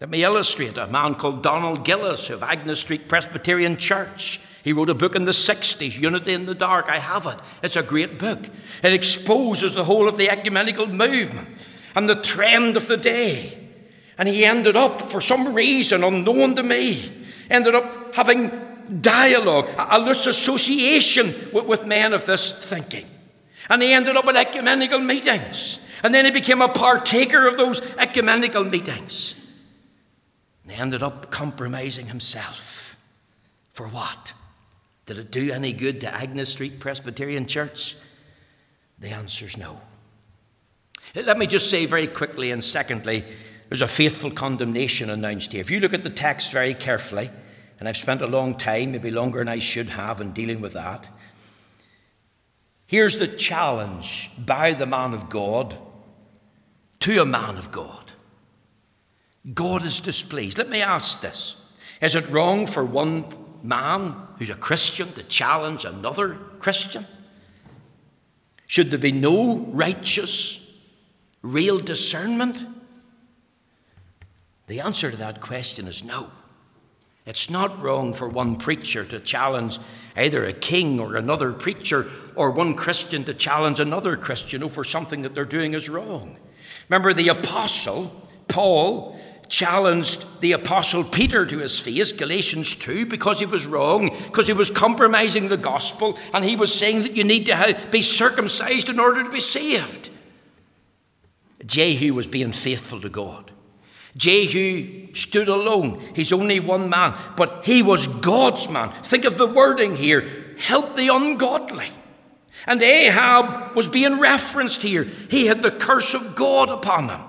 Let 0.00 0.08
me 0.08 0.24
illustrate 0.24 0.78
a 0.78 0.86
man 0.86 1.14
called 1.14 1.42
Donald 1.42 1.84
Gillies 1.84 2.30
of 2.30 2.42
Agnes 2.42 2.80
Street 2.80 3.06
Presbyterian 3.08 3.76
Church. 3.76 4.40
He 4.62 4.72
wrote 4.72 4.88
a 4.88 4.94
book 4.94 5.14
in 5.14 5.26
the 5.26 5.32
60s, 5.32 5.98
Unity 5.98 6.32
in 6.32 6.46
the 6.46 6.54
Dark. 6.54 6.88
I 6.88 6.98
have 6.98 7.26
it. 7.26 7.36
It's 7.62 7.76
a 7.76 7.82
great 7.82 8.18
book. 8.18 8.48
It 8.82 8.92
exposes 8.94 9.74
the 9.74 9.84
whole 9.84 10.08
of 10.08 10.16
the 10.16 10.30
ecumenical 10.30 10.86
movement 10.86 11.48
and 11.94 12.08
the 12.08 12.14
trend 12.14 12.76
of 12.76 12.88
the 12.88 12.96
day. 12.96 13.58
And 14.18 14.28
he 14.28 14.44
ended 14.44 14.76
up, 14.76 15.10
for 15.10 15.20
some 15.20 15.54
reason 15.54 16.04
unknown 16.04 16.56
to 16.56 16.62
me, 16.62 17.10
ended 17.50 17.74
up 17.74 18.14
having 18.14 18.50
dialogue, 19.00 19.68
a 19.76 19.98
loose 19.98 20.26
association 20.26 21.26
with, 21.52 21.66
with 21.66 21.86
men 21.86 22.12
of 22.12 22.26
this 22.26 22.52
thinking. 22.64 23.06
And 23.68 23.82
he 23.82 23.92
ended 23.92 24.16
up 24.16 24.26
at 24.26 24.36
ecumenical 24.36 24.98
meetings. 24.98 25.80
And 26.02 26.12
then 26.12 26.26
he 26.26 26.30
became 26.30 26.60
a 26.60 26.68
partaker 26.68 27.46
of 27.46 27.56
those 27.56 27.80
ecumenical 27.96 28.64
meetings. 28.64 29.40
And 30.62 30.72
he 30.72 30.78
ended 30.78 31.02
up 31.02 31.30
compromising 31.30 32.06
himself. 32.06 32.98
For 33.70 33.88
what? 33.88 34.32
Did 35.06 35.18
it 35.18 35.30
do 35.30 35.50
any 35.50 35.72
good 35.72 36.00
to 36.02 36.14
Agnes 36.14 36.50
Street 36.50 36.78
Presbyterian 36.78 37.46
Church? 37.46 37.96
The 38.98 39.10
answer 39.10 39.46
is 39.46 39.56
no. 39.56 39.80
Let 41.14 41.38
me 41.38 41.46
just 41.46 41.70
say 41.70 41.86
very 41.86 42.06
quickly 42.06 42.50
and 42.50 42.62
secondly, 42.62 43.24
there's 43.68 43.82
a 43.82 43.88
faithful 43.88 44.30
condemnation 44.30 45.10
announced 45.10 45.52
here. 45.52 45.60
If 45.60 45.70
you 45.70 45.80
look 45.80 45.94
at 45.94 46.04
the 46.04 46.10
text 46.10 46.52
very 46.52 46.74
carefully, 46.74 47.30
and 47.78 47.88
I've 47.88 47.96
spent 47.96 48.22
a 48.22 48.26
long 48.26 48.56
time, 48.56 48.92
maybe 48.92 49.10
longer 49.10 49.38
than 49.38 49.48
I 49.48 49.58
should 49.58 49.88
have, 49.88 50.20
in 50.20 50.32
dealing 50.32 50.60
with 50.60 50.74
that, 50.74 51.08
here's 52.86 53.18
the 53.18 53.28
challenge 53.28 54.30
by 54.38 54.72
the 54.72 54.86
man 54.86 55.14
of 55.14 55.28
God 55.28 55.76
to 57.00 57.20
a 57.20 57.26
man 57.26 57.58
of 57.58 57.70
God. 57.70 58.12
God 59.52 59.84
is 59.84 60.00
displeased. 60.00 60.56
Let 60.56 60.70
me 60.70 60.80
ask 60.80 61.20
this 61.20 61.60
Is 62.00 62.14
it 62.14 62.28
wrong 62.30 62.66
for 62.66 62.84
one 62.84 63.26
man 63.62 64.14
who's 64.38 64.50
a 64.50 64.54
Christian 64.54 65.08
to 65.12 65.22
challenge 65.24 65.84
another 65.84 66.34
Christian? 66.58 67.06
Should 68.66 68.90
there 68.90 68.98
be 68.98 69.12
no 69.12 69.58
righteous, 69.58 70.63
real 71.44 71.78
discernment? 71.78 72.64
The 74.66 74.80
answer 74.80 75.10
to 75.10 75.16
that 75.18 75.40
question 75.40 75.86
is 75.86 76.02
no. 76.02 76.30
It's 77.26 77.48
not 77.50 77.80
wrong 77.80 78.14
for 78.14 78.28
one 78.28 78.56
preacher 78.56 79.04
to 79.04 79.20
challenge 79.20 79.78
either 80.16 80.44
a 80.44 80.52
king 80.52 80.98
or 81.00 81.16
another 81.16 81.52
preacher, 81.52 82.06
or 82.34 82.50
one 82.50 82.74
Christian 82.74 83.24
to 83.24 83.34
challenge 83.34 83.80
another 83.80 84.16
Christian 84.16 84.62
over 84.62 84.84
something 84.84 85.22
that 85.22 85.34
they're 85.34 85.44
doing 85.44 85.74
is 85.74 85.88
wrong. 85.88 86.36
Remember, 86.88 87.12
the 87.12 87.28
apostle, 87.28 88.28
Paul, 88.48 89.18
challenged 89.48 90.40
the 90.40 90.52
apostle 90.52 91.04
Peter 91.04 91.46
to 91.46 91.58
his 91.58 91.80
face, 91.80 92.12
Galatians 92.12 92.74
2, 92.74 93.06
because 93.06 93.40
he 93.40 93.46
was 93.46 93.66
wrong, 93.66 94.10
because 94.26 94.46
he 94.46 94.52
was 94.52 94.70
compromising 94.70 95.48
the 95.48 95.56
gospel, 95.56 96.18
and 96.32 96.44
he 96.44 96.56
was 96.56 96.74
saying 96.74 97.02
that 97.02 97.16
you 97.16 97.24
need 97.24 97.46
to 97.46 97.80
be 97.90 98.02
circumcised 98.02 98.88
in 98.88 99.00
order 99.00 99.22
to 99.22 99.30
be 99.30 99.40
saved. 99.40 100.10
Jehu 101.66 102.14
was 102.14 102.26
being 102.26 102.52
faithful 102.52 103.00
to 103.00 103.08
God. 103.08 103.50
Jehu 104.16 105.12
stood 105.14 105.48
alone. 105.48 106.00
He's 106.14 106.32
only 106.32 106.60
one 106.60 106.88
man, 106.88 107.14
but 107.36 107.62
he 107.64 107.82
was 107.82 108.06
God's 108.06 108.68
man. 108.70 108.90
Think 109.02 109.24
of 109.24 109.38
the 109.38 109.46
wording 109.46 109.96
here 109.96 110.24
help 110.58 110.96
the 110.96 111.08
ungodly. 111.08 111.90
And 112.66 112.82
Ahab 112.82 113.74
was 113.74 113.88
being 113.88 114.20
referenced 114.20 114.82
here. 114.82 115.04
He 115.04 115.46
had 115.46 115.62
the 115.62 115.70
curse 115.70 116.14
of 116.14 116.34
God 116.36 116.68
upon 116.68 117.08
him. 117.08 117.20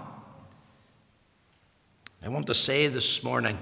I 2.23 2.29
want 2.29 2.47
to 2.47 2.53
say 2.53 2.87
this 2.87 3.23
morning 3.23 3.57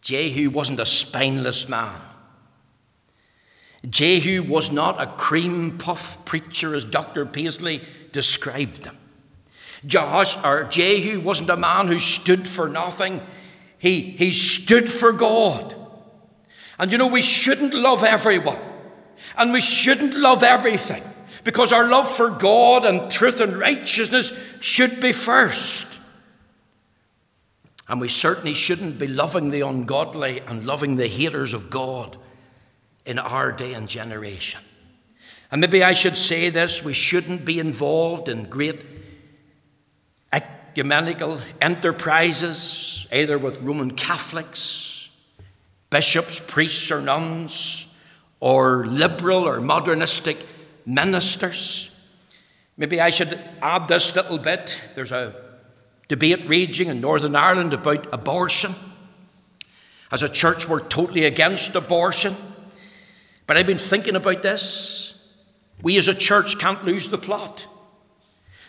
Jehu 0.00 0.50
wasn't 0.50 0.80
a 0.80 0.86
spineless 0.86 1.68
man. 1.68 2.00
Jehu 3.88 4.42
was 4.42 4.70
not 4.70 5.00
a 5.00 5.06
cream 5.06 5.78
puff 5.78 6.24
preacher 6.24 6.74
as 6.74 6.84
Dr. 6.84 7.26
Paisley 7.26 7.82
described 8.12 8.84
him. 8.84 8.96
Josh 9.86 10.36
or 10.44 10.64
Jehu 10.64 11.20
wasn't 11.20 11.50
a 11.50 11.56
man 11.56 11.86
who 11.86 11.98
stood 11.98 12.46
for 12.46 12.68
nothing. 12.68 13.20
He, 13.78 14.00
he 14.00 14.32
stood 14.32 14.90
for 14.90 15.12
God. 15.12 15.74
And 16.78 16.92
you 16.92 16.98
know, 16.98 17.06
we 17.06 17.22
shouldn't 17.22 17.74
love 17.74 18.04
everyone. 18.04 18.58
And 19.36 19.52
we 19.52 19.60
shouldn't 19.60 20.14
love 20.14 20.42
everything. 20.42 21.02
Because 21.44 21.72
our 21.72 21.86
love 21.86 22.10
for 22.10 22.30
God 22.30 22.84
and 22.84 23.10
truth 23.10 23.40
and 23.40 23.56
righteousness 23.56 24.32
should 24.60 25.00
be 25.00 25.12
first. 25.12 25.86
And 27.88 28.00
we 28.00 28.08
certainly 28.08 28.54
shouldn't 28.54 28.98
be 28.98 29.08
loving 29.08 29.50
the 29.50 29.62
ungodly 29.62 30.40
and 30.40 30.66
loving 30.66 30.96
the 30.96 31.08
haters 31.08 31.54
of 31.54 31.70
God 31.70 32.16
in 33.06 33.18
our 33.18 33.50
day 33.50 33.72
and 33.72 33.88
generation. 33.88 34.60
And 35.50 35.60
maybe 35.60 35.82
I 35.82 35.94
should 35.94 36.16
say 36.16 36.50
this 36.50 36.84
we 36.84 36.92
shouldn't 36.92 37.44
be 37.44 37.58
involved 37.58 38.28
in 38.28 38.44
great 38.44 38.99
ecumenical 40.80 41.38
enterprises, 41.60 43.06
either 43.12 43.36
with 43.36 43.60
Roman 43.60 43.90
Catholics, 43.90 45.10
bishops, 45.90 46.40
priests, 46.40 46.90
or 46.90 47.02
nuns, 47.02 47.86
or 48.40 48.86
liberal 48.86 49.46
or 49.46 49.60
modernistic 49.60 50.38
ministers. 50.86 51.94
Maybe 52.78 52.98
I 52.98 53.10
should 53.10 53.38
add 53.60 53.88
this 53.88 54.16
little 54.16 54.38
bit. 54.38 54.80
There's 54.94 55.12
a 55.12 55.34
debate 56.08 56.48
raging 56.48 56.88
in 56.88 57.02
Northern 57.02 57.36
Ireland 57.36 57.74
about 57.74 58.08
abortion. 58.10 58.74
As 60.10 60.22
a 60.22 60.30
church, 60.30 60.66
we're 60.66 60.88
totally 60.88 61.26
against 61.26 61.74
abortion. 61.74 62.34
But 63.46 63.58
I've 63.58 63.66
been 63.66 63.76
thinking 63.76 64.16
about 64.16 64.40
this. 64.40 65.30
We 65.82 65.98
as 65.98 66.08
a 66.08 66.14
church 66.14 66.58
can't 66.58 66.86
lose 66.86 67.10
the 67.10 67.18
plot. 67.18 67.66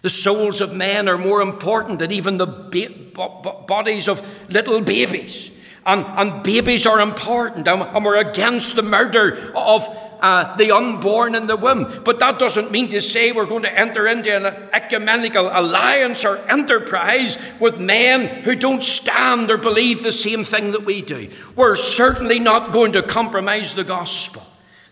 The 0.01 0.09
souls 0.09 0.61
of 0.61 0.75
men 0.75 1.07
are 1.07 1.17
more 1.17 1.41
important 1.41 1.99
than 1.99 2.11
even 2.11 2.37
the 2.37 2.47
ba- 2.47 3.63
bodies 3.67 4.07
of 4.07 4.25
little 4.49 4.81
babies. 4.81 5.51
And, 5.85 6.05
and 6.05 6.43
babies 6.43 6.85
are 6.85 6.99
important, 6.99 7.67
and, 7.67 7.81
and 7.81 8.05
we're 8.05 8.17
against 8.17 8.75
the 8.75 8.83
murder 8.83 9.51
of 9.55 9.87
uh, 10.21 10.55
the 10.57 10.71
unborn 10.71 11.33
in 11.33 11.47
the 11.47 11.57
womb. 11.57 12.01
But 12.03 12.19
that 12.19 12.37
doesn't 12.37 12.71
mean 12.71 12.89
to 12.89 13.01
say 13.01 13.31
we're 13.31 13.47
going 13.47 13.63
to 13.63 13.79
enter 13.79 14.07
into 14.07 14.35
an 14.35 14.45
ecumenical 14.73 15.49
alliance 15.51 16.23
or 16.23 16.37
enterprise 16.49 17.37
with 17.59 17.79
men 17.79 18.43
who 18.43 18.55
don't 18.55 18.83
stand 18.83 19.49
or 19.49 19.57
believe 19.57 20.03
the 20.03 20.11
same 20.11 20.43
thing 20.43 20.71
that 20.73 20.85
we 20.85 21.01
do. 21.01 21.29
We're 21.55 21.75
certainly 21.75 22.39
not 22.39 22.71
going 22.71 22.93
to 22.93 23.01
compromise 23.01 23.73
the 23.73 23.83
gospel. 23.83 24.43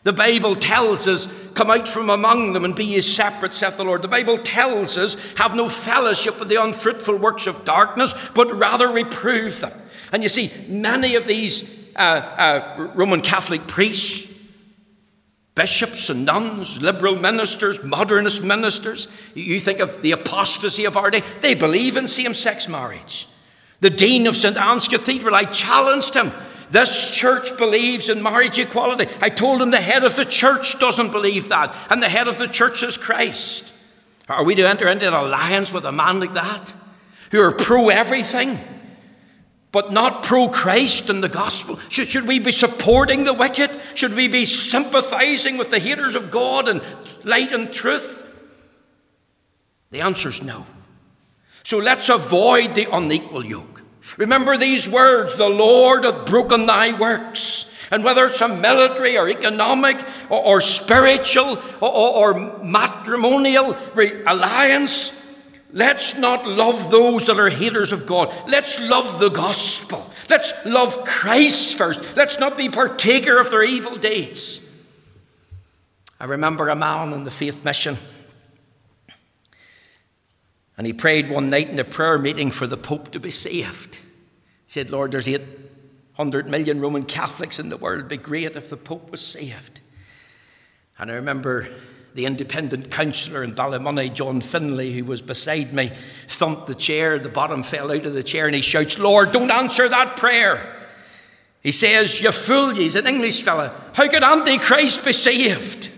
The 0.04 0.14
Bible 0.14 0.56
tells 0.56 1.08
us, 1.08 1.28
Come 1.54 1.72
out 1.72 1.89
from 1.89 2.10
among 2.10 2.54
them 2.54 2.64
and 2.64 2.76
be 2.76 2.86
ye 2.86 3.02
separate, 3.02 3.54
saith 3.54 3.76
the 3.78 3.84
Lord. 3.84 4.02
The 4.02 4.08
Bible 4.08 4.38
tells 4.38 4.97
us, 4.97 5.16
Have 5.34 5.56
no 5.56 5.68
fellowship 5.68 6.39
with 6.39 6.47
the 6.47 6.62
unfruitful 6.62 7.18
works 7.18 7.47
of 7.47 7.66
darkness, 7.66 8.14
but 8.34 8.54
rather 8.56 8.88
reprove 8.88 9.60
them. 9.60 9.74
And 10.12 10.24
you 10.24 10.30
see, 10.30 10.52
many 10.68 11.16
of 11.16 11.28
these 11.28 11.93
uh, 11.95 12.00
uh, 12.00 12.91
Roman 12.95 13.22
Catholic 13.22 13.68
priests, 13.68 14.28
bishops 15.54 16.10
and 16.10 16.26
nuns, 16.26 16.82
liberal 16.82 17.18
ministers, 17.18 17.84
modernist 17.84 18.41
ministers. 18.41 19.10
You 19.34 19.60
think 19.60 19.80
of 19.80 20.02
the 20.02 20.14
apostasy 20.14 20.86
of 20.86 20.95
our 20.95 21.12
day, 21.12 21.24
they 21.41 21.54
believe 21.54 21.97
in 21.97 22.08
same 22.08 22.34
sex 22.34 22.70
marriage. 22.70 23.28
The 23.82 23.89
dean 23.89 24.28
of 24.28 24.38
St. 24.38 24.56
Anne's 24.56 24.88
Cathedral, 24.88 25.36
I 25.36 25.43
challenged 25.43 26.14
him. 26.14 26.32
This 26.72 27.11
church 27.11 27.57
believes 27.57 28.09
in 28.09 28.22
marriage 28.22 28.59
equality. 28.59 29.11
I 29.22 29.30
told 29.30 29.61
him 29.61 29.72
the 29.72 29.78
head 29.78 30.03
of 30.03 30.15
the 30.15 30.26
church 30.26 30.80
doesn't 30.80 31.11
believe 31.11 31.49
that, 31.49 31.76
and 31.89 32.01
the 32.01 32.09
head 32.09 32.28
of 32.28 32.38
the 32.38 32.47
church 32.47 32.84
is 32.84 32.97
Christ. 32.97 33.74
Are 34.28 34.43
we 34.43 34.55
to 34.55 34.67
enter 34.67 34.88
into 34.88 35.07
an 35.07 35.13
alliance 35.13 35.74
with 35.74 35.86
a 35.86 35.91
man 35.91 36.20
like 36.20 36.34
that, 36.34 36.74
who 37.32 37.41
are 37.41 37.51
pro 37.51 37.89
everything? 37.89 38.59
but 39.72 39.91
not 39.91 40.24
pro 40.24 40.49
Christ 40.49 41.09
and 41.09 41.24
the 41.24 41.30
gospel? 41.30 41.78
Should, 41.89 42.07
should 42.07 42.28
we 42.28 42.39
be 42.39 42.51
supporting 42.51 43.24
the 43.24 43.34
wicked? 43.34 43.70
Should 43.93 44.15
we 44.15 44.28
be 44.28 44.45
sympathizing 44.45 45.57
with 45.57 45.70
the 45.70 45.80
haters 45.80 46.15
of 46.15 46.32
God 46.32 46.67
and 46.67 46.82
light 47.24 47.51
and 47.51 47.72
truth? 47.72 48.26
The 49.91 50.01
answer 50.01 50.30
is 50.30 50.41
no. 50.41 50.65
So 51.63 51.78
let's 51.78 52.09
avoid 52.09 52.74
the 52.74 52.88
unequal 52.91 53.45
yoke. 53.45 53.68
Remember 54.18 54.57
these 54.57 54.89
words 54.89 55.36
the 55.36 55.49
Lord 55.49 56.03
hath 56.03 56.26
broken 56.26 56.66
thy 56.66 56.97
works. 56.97 57.66
And 57.91 58.03
whether 58.03 58.26
it's 58.26 58.41
a 58.41 58.47
military 58.47 59.18
or 59.18 59.28
economic 59.28 59.97
or, 60.30 60.43
or 60.43 60.62
spiritual 60.62 61.57
or, 61.82 62.34
or, 62.34 62.64
matrimonial 62.64 63.76
alliance, 64.28 65.20
Let's 65.72 66.18
not 66.18 66.47
love 66.47 66.89
those 66.89 67.28
that 67.28 67.38
are 67.38 67.49
haters 67.49 67.91
of 67.91 68.07
God. 68.07 68.34
Let's 68.47 68.80
love 68.80 69.20
the 69.20 69.30
gospel. 69.30 70.03
Let's 70.28 70.53
love 70.66 71.03
Christ 71.03 71.78
first. 71.78 72.16
Let's 72.16 72.39
not 72.39 72.57
be 72.57 72.70
partaker 72.70 73.38
of 73.39 73.51
their 73.51 73.64
evil 73.64 73.95
deeds. 73.95 74.66
I 76.20 76.26
remember 76.26 76.70
a 76.70 76.76
man 76.76 77.14
in 77.14 77.24
the 77.24 77.32
faith 77.32 77.64
mission, 77.64 77.97
and 80.80 80.88
he 80.88 80.93
prayed 80.93 81.30
one 81.30 81.49
night 81.49 81.67
in 81.67 81.77
a 81.77 81.84
prayer 81.84 82.17
meeting 82.17 82.51
for 82.51 82.65
the 82.65 82.77
Pope 82.77 83.11
to 83.11 83.19
be 83.19 83.32
saved. 83.32 83.95
He 83.95 84.01
said, 84.67 84.89
Lord, 84.89 85.11
there's 85.11 85.27
800 85.27 86.47
million 86.47 86.80
Roman 86.80 87.03
Catholics 87.03 87.59
in 87.59 87.67
the 87.67 87.75
world. 87.75 87.97
It'd 87.97 88.07
be 88.07 88.15
great 88.15 88.55
if 88.55 88.69
the 88.69 88.77
Pope 88.77 89.11
was 89.11 89.19
saved. 89.19 89.82
And 90.97 91.11
I 91.11 91.15
remember 91.15 91.67
the 92.13 92.25
independent 92.25 92.91
councillor 92.91 93.43
in 93.43 93.55
Ballymoney, 93.55 94.13
John 94.13 94.39
Finlay, 94.39 94.93
who 94.93 95.03
was 95.03 95.21
beside 95.21 95.73
me, 95.73 95.91
thumped 96.30 96.67
the 96.67 96.75
chair. 96.75 97.19
The 97.19 97.27
bottom 97.27 97.61
fell 97.61 97.91
out 97.91 98.05
of 98.05 98.13
the 98.13 98.23
chair 98.23 98.45
and 98.45 98.55
he 98.55 98.61
shouts, 98.61 98.97
Lord, 98.97 99.34
don't 99.34 99.51
answer 99.51 99.89
that 99.89 100.15
prayer. 100.15 100.77
He 101.61 101.73
says, 101.73 102.21
You 102.21 102.32
fool, 102.32 102.69
he's 102.69 102.95
an 102.95 103.05
English 103.05 103.43
fella. 103.43 103.75
How 103.95 104.07
could 104.07 104.23
Antichrist 104.23 105.03
be 105.03 105.11
saved? 105.11 105.89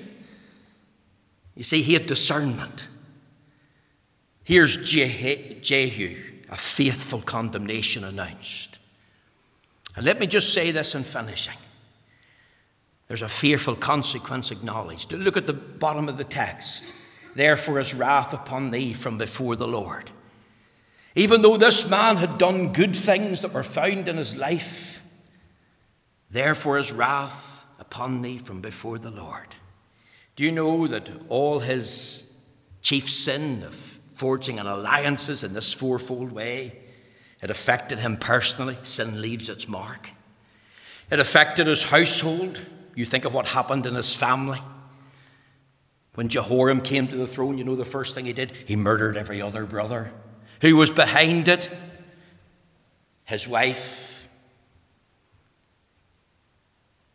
You 1.54 1.62
see, 1.62 1.84
he 1.84 1.94
had 1.94 2.08
discernment. 2.08 2.88
Here's 4.44 4.78
Jehu, 4.78 6.18
a 6.50 6.58
faithful 6.58 7.22
condemnation 7.22 8.04
announced. 8.04 8.80
And 9.96 10.06
let 10.06 10.20
me 10.20 10.28
just 10.28 10.54
say 10.54 10.72
this 10.72 10.96
in 10.96 11.04
finishing. 11.04 11.58
There's 13.08 13.22
a 13.22 13.30
fearful 13.30 13.76
consequence 13.76 14.52
acknowledged. 14.52 15.12
Look 15.12 15.38
at 15.38 15.48
the 15.48 15.54
bottom 15.54 16.08
of 16.08 16.18
the 16.18 16.24
text. 16.24 16.94
Therefore 17.36 17.80
is 17.80 17.94
wrath 17.94 18.34
upon 18.34 18.72
thee 18.72 18.94
from 18.94 19.18
before 19.18 19.56
the 19.56 19.68
Lord. 19.68 20.10
Even 21.16 21.42
though 21.42 21.58
this 21.58 21.90
man 21.90 22.18
had 22.18 22.38
done 22.38 22.72
good 22.72 22.96
things 22.96 23.42
that 23.42 23.54
were 23.54 23.64
found 23.64 24.08
in 24.08 24.16
his 24.16 24.38
life, 24.38 25.04
therefore 26.30 26.78
is 26.78 26.94
wrath 26.94 27.66
upon 27.80 28.22
thee 28.22 28.38
from 28.38 28.62
before 28.62 28.98
the 28.98 29.12
Lord. 29.12 29.56
Do 30.38 30.44
you 30.44 30.52
know 30.52 30.88
that 30.88 31.10
all 31.28 31.60
his 31.60 32.34
chief 32.82 33.10
sin 33.10 33.64
of 33.64 33.91
forging 34.22 34.60
an 34.60 34.68
alliances 34.68 35.44
in 35.44 35.52
this 35.54 35.74
fourfold 35.74 36.32
way, 36.32 36.78
it 37.42 37.50
affected 37.50 37.98
him 37.98 38.16
personally? 38.16 38.78
Sin 38.84 39.20
leaves 39.20 39.50
its 39.50 39.68
mark. 39.68 40.12
It 41.10 41.18
affected 41.18 41.66
his 41.66 41.86
household. 41.86 42.62
You 42.94 43.04
think 43.04 43.26
of 43.26 43.34
what 43.34 43.48
happened 43.48 43.88
in 43.88 43.96
his 43.96 44.16
family. 44.16 44.60
When 46.14 46.30
Jehoram 46.30 46.82
came 46.82 47.08
to 47.08 47.16
the 47.16 47.26
throne, 47.26 47.58
you 47.58 47.64
know 47.64 47.76
the 47.76 47.84
first 47.84 48.14
thing 48.14 48.28
he 48.28 48.34
did? 48.34 48.52
He 48.68 48.76
murdered 48.76 49.18
every 49.18 49.42
other 49.42 49.66
brother. 49.66 50.12
Who 50.62 50.76
was 50.76 50.92
behind 50.92 51.48
it? 51.48 51.72
His 53.24 53.48
wife. 53.48 54.30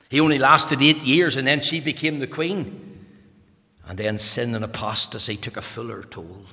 He 0.08 0.18
only 0.18 0.40
lasted 0.40 0.82
eight 0.82 1.04
years 1.04 1.36
and 1.36 1.46
then 1.46 1.60
she 1.60 1.78
became 1.78 2.18
the 2.18 2.26
queen. 2.26 3.06
And 3.86 3.96
then 3.96 4.18
sin 4.18 4.56
and 4.56 4.64
apostasy 4.64 5.36
took 5.36 5.56
a 5.56 5.62
fuller 5.62 6.02
toll. 6.02 6.46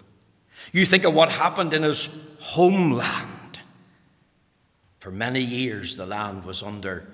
You 0.71 0.85
think 0.85 1.03
of 1.03 1.13
what 1.13 1.31
happened 1.31 1.73
in 1.73 1.83
his 1.83 2.35
homeland. 2.39 3.59
For 4.99 5.11
many 5.11 5.41
years, 5.41 5.97
the 5.97 6.05
land 6.05 6.45
was 6.45 6.63
under 6.63 7.07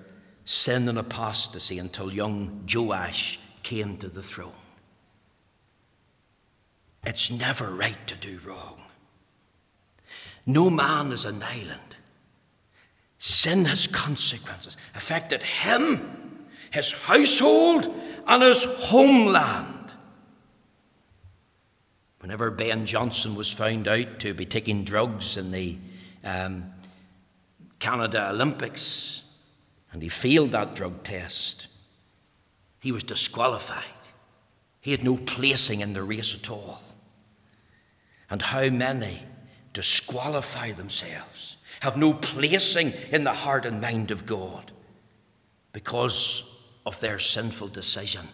sin 0.45 0.87
and 0.87 0.97
apostasy 0.97 1.79
until 1.79 2.13
young 2.13 2.67
Joash 2.71 3.39
came 3.63 3.97
to 3.97 4.09
the 4.09 4.21
throne. 4.21 4.51
It's 7.03 7.31
never 7.31 7.73
right 7.73 8.07
to 8.07 8.15
do 8.15 8.39
wrong. 8.45 8.81
No 10.45 10.69
man 10.69 11.11
is 11.11 11.25
an 11.25 11.41
island. 11.43 11.95
Sin 13.17 13.65
has 13.65 13.87
consequences, 13.87 14.77
affected 14.95 15.43
him, 15.43 16.47
his 16.71 16.91
household, 16.91 17.93
and 18.27 18.43
his 18.43 18.65
homeland. 18.65 19.78
Whenever 22.30 22.51
Ben 22.51 22.86
Johnson 22.86 23.34
was 23.34 23.51
found 23.51 23.88
out 23.88 24.19
to 24.19 24.36
be 24.36 24.45
taking 24.45 24.84
drugs 24.84 25.36
in 25.36 25.49
the 25.49 25.80
um, 26.23 26.63
Canada 27.80 28.30
Olympics, 28.30 29.23
and 29.91 30.03
he 30.03 30.09
failed 30.09 30.51
that 30.51 30.75
drug 30.75 31.01
test, 31.01 31.69
he 32.82 32.91
was 32.91 33.03
disqualified. 33.03 33.84
He 34.80 34.91
had 34.91 35.03
no 35.03 35.17
placing 35.17 35.80
in 35.80 35.93
the 35.93 36.03
race 36.03 36.36
at 36.36 36.51
all. 36.51 36.84
And 38.30 38.43
how 38.43 38.69
many 38.69 39.23
disqualify 39.73 40.73
themselves, 40.73 41.57
have 41.80 41.97
no 41.97 42.13
placing 42.13 42.93
in 43.11 43.23
the 43.23 43.34
heart 43.34 43.65
and 43.65 43.82
mind 43.82 44.11
of 44.11 44.27
God 44.27 44.71
because 45.73 46.43
of 46.86 46.99
their 46.99 47.17
sinful 47.17 47.69
decision. 47.69 48.27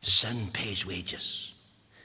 Sin 0.00 0.48
pays 0.52 0.86
wages. 0.86 1.52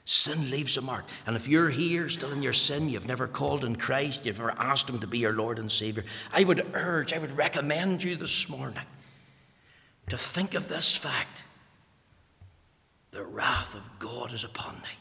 Sin 0.05 0.51
leaves 0.51 0.77
a 0.77 0.81
mark. 0.81 1.05
And 1.25 1.35
if 1.35 1.47
you're 1.47 1.69
here 1.69 2.09
still 2.09 2.31
in 2.31 2.43
your 2.43 2.53
sin, 2.53 2.89
you've 2.89 3.07
never 3.07 3.27
called 3.27 3.63
in 3.63 3.75
Christ, 3.75 4.25
you've 4.25 4.37
never 4.37 4.53
asked 4.57 4.87
Him 4.89 4.99
to 4.99 5.07
be 5.07 5.19
your 5.19 5.33
Lord 5.33 5.57
and 5.57 5.71
Savior, 5.71 6.03
I 6.31 6.43
would 6.43 6.67
urge, 6.73 7.11
I 7.13 7.17
would 7.17 7.35
recommend 7.35 8.03
you 8.03 8.15
this 8.15 8.47
morning 8.49 8.83
to 10.09 10.17
think 10.17 10.53
of 10.53 10.67
this 10.67 10.95
fact 10.95 11.43
the 13.11 13.23
wrath 13.23 13.75
of 13.75 13.89
God 13.97 14.33
is 14.33 14.43
upon 14.43 14.75
thee. 14.75 14.99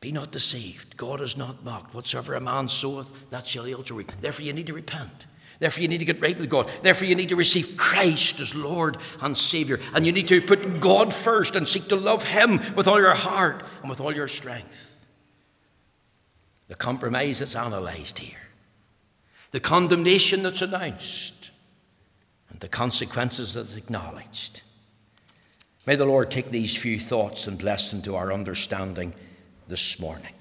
Be 0.00 0.12
not 0.12 0.30
deceived. 0.30 0.96
God 0.96 1.20
is 1.20 1.36
not 1.36 1.64
mocked. 1.64 1.94
Whatsoever 1.94 2.34
a 2.34 2.40
man 2.40 2.68
soweth, 2.68 3.10
that 3.30 3.46
shall 3.46 3.64
he 3.64 3.74
also 3.74 3.94
reap. 3.94 4.12
Therefore, 4.20 4.44
you 4.44 4.52
need 4.52 4.66
to 4.66 4.74
repent. 4.74 5.26
Therefore, 5.58 5.82
you 5.82 5.88
need 5.88 5.98
to 5.98 6.04
get 6.04 6.20
right 6.20 6.38
with 6.38 6.48
God. 6.48 6.70
Therefore, 6.82 7.06
you 7.08 7.16
need 7.16 7.30
to 7.30 7.36
receive 7.36 7.76
Christ 7.76 8.38
as 8.38 8.54
Lord 8.54 8.96
and 9.20 9.36
Savior. 9.36 9.80
And 9.92 10.06
you 10.06 10.12
need 10.12 10.28
to 10.28 10.40
put 10.40 10.80
God 10.80 11.12
first 11.12 11.56
and 11.56 11.66
seek 11.66 11.88
to 11.88 11.96
love 11.96 12.24
Him 12.24 12.60
with 12.76 12.86
all 12.86 13.00
your 13.00 13.14
heart 13.14 13.64
and 13.80 13.90
with 13.90 14.00
all 14.00 14.14
your 14.14 14.28
strength. 14.28 15.06
The 16.68 16.76
compromise 16.76 17.40
that's 17.40 17.54
analysed 17.54 18.20
here, 18.20 18.38
the 19.50 19.60
condemnation 19.60 20.42
that's 20.42 20.62
announced, 20.62 21.50
and 22.50 22.60
the 22.60 22.68
consequences 22.68 23.54
that's 23.54 23.74
acknowledged. 23.74 24.62
May 25.86 25.96
the 25.96 26.04
Lord 26.04 26.30
take 26.30 26.50
these 26.50 26.76
few 26.76 27.00
thoughts 27.00 27.46
and 27.46 27.58
bless 27.58 27.90
them 27.90 28.02
to 28.02 28.14
our 28.14 28.32
understanding 28.32 29.14
this 29.66 29.98
morning. 29.98 30.34